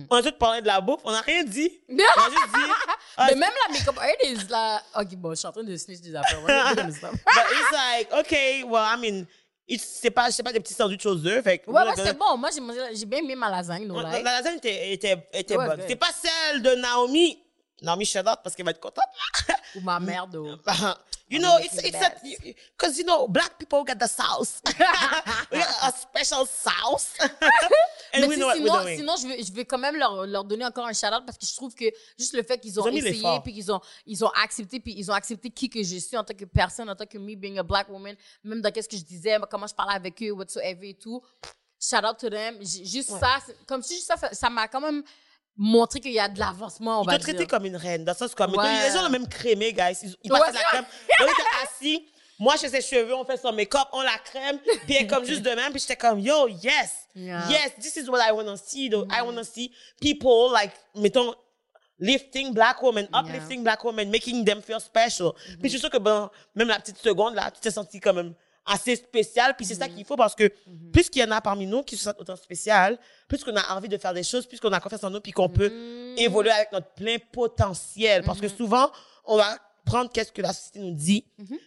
[0.10, 1.72] on a tout parlé de la bouffe, on n'a rien dit.
[1.89, 2.72] On a juste dit,
[3.18, 4.82] ah, Mais même la make-up artist, là.
[4.99, 6.41] Ok, bon, je suis en train de snitch des affaires.
[6.45, 9.26] But it's like, okay, well, I mean,
[9.68, 11.43] it's- c'est pas, c'est pas des petits sandwichs aux œufs.
[11.43, 12.38] Fait Ouais, ouais, c'était bon.
[12.38, 12.49] Moi,
[12.93, 15.82] j'ai bien aimé ma lasagne, no La, lasagne était, était, était Ouais, bonne.
[15.82, 17.45] C'était pas celle de Naomi.
[17.82, 19.03] Naomi, shut up, parce qu'elle va être contente.
[19.76, 20.39] Ou ma mère de.
[21.30, 21.97] you know, it's, it's
[22.78, 24.61] because, you know, black people got the sauce.
[25.51, 27.13] we got a special sauce.
[28.13, 28.97] And Mais we know sais, what we're sinon, doing.
[28.97, 31.45] sinon je, vais, je vais quand même leur, leur donner encore un shout-out parce que
[31.45, 31.84] je trouve que
[32.17, 35.11] juste le fait qu'ils ont ont essayé puis qu'ils ont, ils ont accepté puis ils
[35.11, 37.57] ont accepté qui que je suis en tant que personne, en tant que me being
[37.59, 38.15] a black woman,
[38.45, 41.21] même dans qu'est-ce que je disais, comment je parlais avec eux, whatsoever et tout.
[41.78, 42.57] Shout out to them.
[42.61, 45.03] J- Juste ça, comme si juste ça, ça m'a quand même
[45.58, 47.47] montré qu'il y a de l'avancement, on va t'ont dire.
[47.47, 48.03] comme une reine.
[48.03, 48.88] Dans le sens comme, Ouais.
[48.88, 49.97] les gens ont même crémé, guys.
[50.03, 50.86] Ils, ils Ouais, passaient la crème.
[51.20, 52.08] Donc, ils étaient assis.
[52.38, 54.60] Moi, je fais ses cheveux, on fait son make-up, on la crème.
[54.86, 55.72] Puis elle est comme juste de même.
[55.72, 56.91] Puis j'étais comme, yo, yes.
[57.16, 57.47] Yeah.
[57.49, 58.89] Yes, this is what I want to see.
[58.89, 59.08] though.
[59.10, 61.34] I want to see people, like, mettons,
[61.97, 65.32] lifting black women, uplifting black women, making them feel special.
[65.62, 68.14] Puis je suis sûre que, ben, même la petite seconde, là, tu t'es senti quand
[68.14, 68.34] même
[68.66, 69.55] assez spécial.
[69.55, 70.51] Puis c'est ça qu'il faut parce que
[70.91, 72.97] plus qu'il y en a parmi nous qui se sentent autant spécial,
[73.28, 75.32] plus qu'on a envie de faire des choses, plus qu'on a confiance en nous, puis
[75.32, 75.72] qu'on peut
[76.16, 76.24] Mm-hmm.
[76.24, 78.24] évoluer avec notre plein potentiel.
[78.24, 78.91] Parce que souvent,
[79.26, 81.26] on va prendre qu'est-ce que la société nous dit,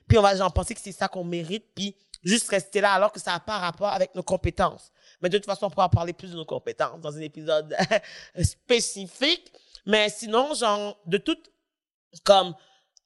[0.08, 1.94] puis on va genre penser que c'est ça qu'on mérite, puis
[2.24, 4.90] juste rester là alors que ça n'a pas rapport avec nos compétences.
[5.20, 7.76] Mais de toute façon, on pourra parler plus de nos compétences dans un épisode
[8.42, 9.52] spécifique.
[9.86, 11.38] Mais sinon, genre, de tout,
[12.24, 12.54] comme,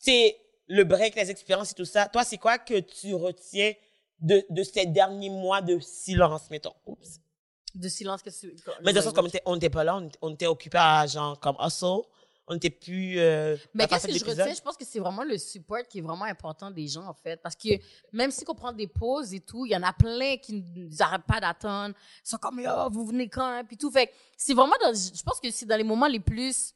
[0.02, 0.36] tu sais,
[0.72, 3.72] le break, les expériences et tout ça, toi, c'est quoi que tu retiens
[4.20, 6.74] de, de ces derniers mois de silence, mettons?
[6.86, 7.20] Oups.
[7.74, 8.54] De silence que tu.
[8.84, 11.38] Mais le sens, comme on était- on n'était pas là, on était, occupé à, genre,
[11.40, 12.02] comme hustle.
[12.48, 14.52] On n'était plus, euh, Mais qu'est-ce que je retiens?
[14.52, 17.40] Je pense que c'est vraiment le support qui est vraiment important des gens, en fait.
[17.40, 17.68] Parce que
[18.12, 20.62] même si on prend des pauses et tout, il y en a plein qui
[20.98, 21.94] n'arrêtent pas d'attendre.
[22.24, 23.44] Ils sont comme, oh, vous venez quand?
[23.46, 23.64] hein?
[23.64, 23.90] Puis tout.
[23.90, 26.74] Fait c'est vraiment dans, je pense que c'est dans les moments les plus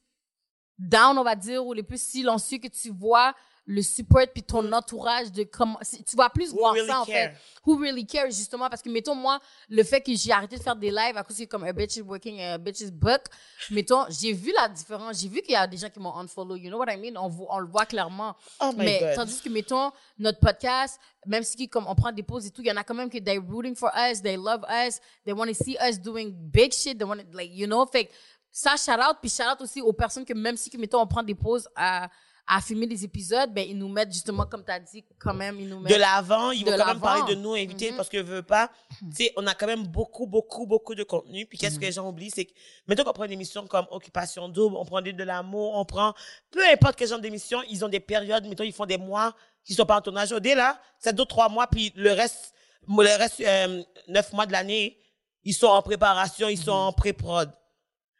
[0.79, 3.33] down, on va dire, ou les plus silencieux que tu vois
[3.69, 7.05] le support puis ton entourage de comment tu vas plus Who voir really ça en
[7.05, 7.31] care?
[7.31, 10.63] fait who really cares justement parce que mettons moi le fait que j'ai arrêté de
[10.63, 13.23] faire des lives à cause que comme a bitch is working a bitch is book
[13.69, 15.19] mettons j'ai vu la différence.
[15.19, 17.17] J'ai vu qu'il y a des gens qui m'ont unfollow you know what I mean?
[17.19, 18.37] On, on le voit clairement.
[18.61, 19.15] Oh my mais God.
[19.15, 22.67] tandis que mettons notre podcast même si comme on prend des pauses et tout il
[22.67, 25.47] y en a quand même qui they rooting for us they love us they want
[25.47, 27.85] to see us doing big shit they want to, like you know?
[27.85, 28.09] Fait
[28.49, 31.07] ça shout out puis shout out aussi aux personnes que même si que mettons on
[31.07, 32.07] prend des pauses à
[32.47, 35.59] à filmer des épisodes ben ils nous mettent justement comme tu as dit quand même
[35.59, 38.09] ils nous mettent de l'avant, ils de vont quand même parler de nous, invités, parce
[38.09, 38.69] que veut pas,
[38.99, 41.45] tu sais, on a quand même beaucoup, beaucoup, beaucoup de contenu.
[41.45, 42.53] Puis qu'est-ce que les gens oublient, c'est que,
[42.87, 46.13] mettons qu'on prend une émission comme Occupation Double, on prend des de l'amour, on prend,
[46.51, 49.73] peu importe quel genre d'émission, ils ont des périodes, mettons, ils font des mois qui
[49.73, 50.31] sont pas en tournage.
[50.31, 52.53] Au dé, là, c'est deux, trois mois, puis le reste,
[52.87, 54.97] le reste, euh, neuf mois de l'année,
[55.43, 57.51] ils sont en préparation, ils sont en pré-prod.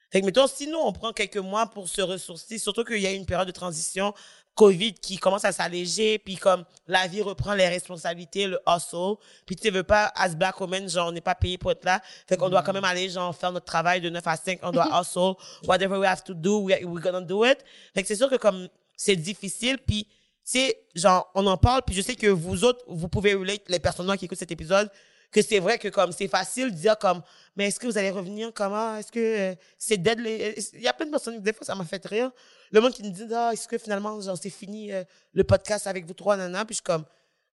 [0.09, 3.07] Fait que, mettons, si nous, on prend quelques mois pour se ressourcer, surtout qu'il y
[3.07, 4.13] a une période de transition
[4.57, 9.55] COVID qui commence à s'alléger, puis comme la vie reprend les responsabilités, le hustle, puis
[9.55, 12.37] tu veux pas, as black women, genre, on n'est pas payé pour être là, fait
[12.37, 14.89] qu'on doit quand même aller, genre, faire notre travail de 9 à 5, on doit
[14.99, 15.33] hustle,
[15.67, 17.63] whatever we have to do, we, we're gonna do it.
[17.93, 20.07] Fait que c'est sûr que comme, c'est difficile, puis
[20.43, 23.79] c'est, genre, on en parle, puis je sais que vous autres, vous pouvez relate, les
[23.79, 24.89] personnes qui écoutent cet épisode,
[25.31, 27.21] que c'est vrai que comme c'est facile de dire comme
[27.57, 28.51] mais est-ce que vous allez revenir?
[28.53, 28.95] Comment?
[28.95, 31.75] Est-ce que euh, c'est dead les- il y a plein de personnes des fois ça
[31.75, 32.31] m'a fait rire.
[32.71, 35.03] Le monde qui me dit ah est-ce que finalement genre c'est fini euh,
[35.33, 37.03] le podcast avec vous trois nana puis je suis comme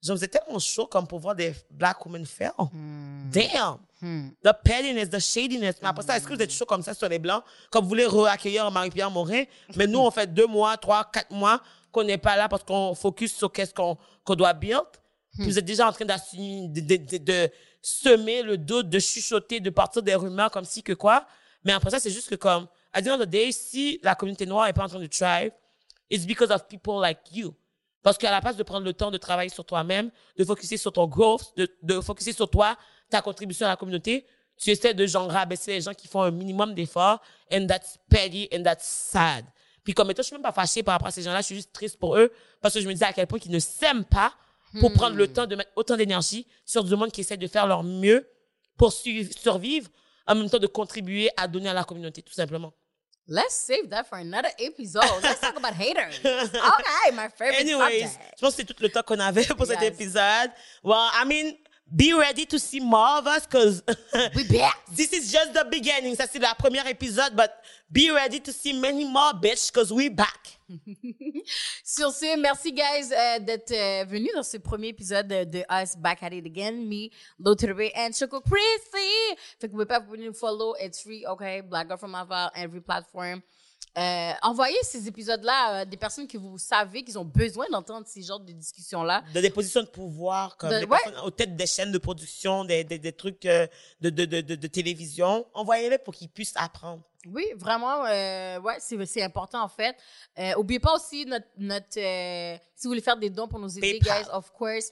[0.02, 2.52] genre vous êtes tellement chaud comme pour voir des black women faire.
[3.32, 3.78] Damn!
[4.42, 5.76] The pettiness the shadiness.
[5.80, 7.42] Mais après ça est-ce que vous êtes chaud comme ça sur les blancs?
[7.70, 9.44] Comme vous voulez re-accueillir Marie-Pierre Morin?
[9.76, 12.94] Mais nous on fait deux mois trois quatre mois qu'on n'est pas là parce qu'on
[12.94, 14.82] focus sur qu'est-ce qu'on qu'on doit build.
[15.36, 17.50] Puis vous êtes déjà en train d'assumer, de, de, de, de
[17.85, 21.26] semer le doute, de chuchoter, de partir des rumeurs comme si que quoi.
[21.64, 24.47] Mais après ça, c'est juste que comme, à the end of the si la communauté
[24.47, 25.53] noire est pas en train de thrive,
[26.09, 27.55] it's because of people like you.
[28.03, 30.93] Parce qu'à la place de prendre le temps de travailler sur toi-même, de focuser sur
[30.93, 32.76] ton growth, de, de focuser sur toi,
[33.11, 34.26] ta contribution à la communauté,
[34.57, 37.20] tu essaies de genre rabaisser les gens qui font un minimum d'efforts,
[37.53, 39.45] and that's petty, and that's sad.
[39.82, 41.57] Puis comme étant, je suis même pas fâchée par rapport à ces gens-là, je suis
[41.57, 42.32] juste triste pour eux,
[42.62, 44.32] parce que je me dis à quel point qu'ils ne s'aiment pas
[44.81, 47.66] pour prendre le temps de mettre autant d'énergie sur du monde qui essaie de faire
[47.66, 48.29] leur mieux
[48.77, 49.89] pour survivre,
[50.27, 52.72] en même temps de contribuer à donner à la communauté, tout simplement.
[53.27, 55.03] Let's save that for another episode.
[55.22, 56.18] Let's talk about haters.
[56.25, 58.35] Okay, my favorite Anyways, subject.
[58.37, 59.95] je pense que c'est tout le temps qu'on avait pour cet Yes.
[59.95, 60.51] épisode.
[60.83, 61.55] Well, I mean,
[61.95, 63.82] be ready to see more of us because
[64.35, 64.78] We back.
[64.95, 66.14] this is just the beginning.
[66.16, 67.51] Ça, c'est la première épisode, but
[67.91, 70.59] be ready to see many more, bitch, because we back.
[71.85, 75.97] Sur ce, merci guys euh, d'être euh, venus dans ce premier épisode de, de Us
[75.97, 76.72] Back at It Again.
[76.72, 79.37] Me, Loturbe and Choco Chrissy.
[79.61, 80.74] Fait que vous pouvez pas vous nous follow.
[80.80, 81.61] It's free, okay?
[81.61, 83.43] Black Girl from Laval, every platform.
[83.97, 88.22] Euh, envoyez ces épisodes-là à des personnes que vous savez qu'ils ont besoin d'entendre ces
[88.22, 89.22] genres de discussions-là.
[89.32, 90.99] De des positions de pouvoir, comme De- des ouais.
[91.05, 93.68] personnes aux têtes des chaînes de production, des, des, des trucs euh,
[94.01, 95.47] de, de, de, télévision.
[95.55, 97.03] Envoyez-les pour qu'ils puissent apprendre.
[97.26, 99.97] Oui, vraiment, euh, ouais, c'est, c'est important en fait.
[100.38, 103.99] Euh, oubliez pas aussi notre, notre si vous voulez faire des dons pour nous aider,
[104.01, 104.24] PayPal.
[104.24, 104.90] guys, of course,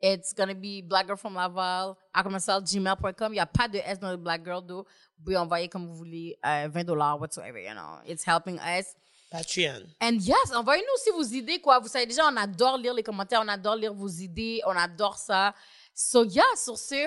[0.00, 3.32] it's gonna be Black Girl from Laval à gmail.com.
[3.32, 4.86] Il n'y a pas de S dans le Black Girl, though.
[5.16, 7.98] Vous pouvez envoyer comme vous voulez, euh, 20 dollars, whatsoever, you know.
[8.06, 8.94] It's helping us.
[9.30, 9.84] Patreon.
[10.00, 11.78] And yes, envoyez-nous aussi vos idées, quoi.
[11.80, 15.18] Vous savez déjà, on adore lire les commentaires, on adore lire vos idées, on adore
[15.18, 15.54] ça.
[15.94, 17.06] So yeah, sur ce,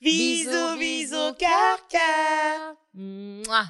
[0.00, 2.76] Bisous, bisous, car, car.
[2.94, 3.68] Mouah.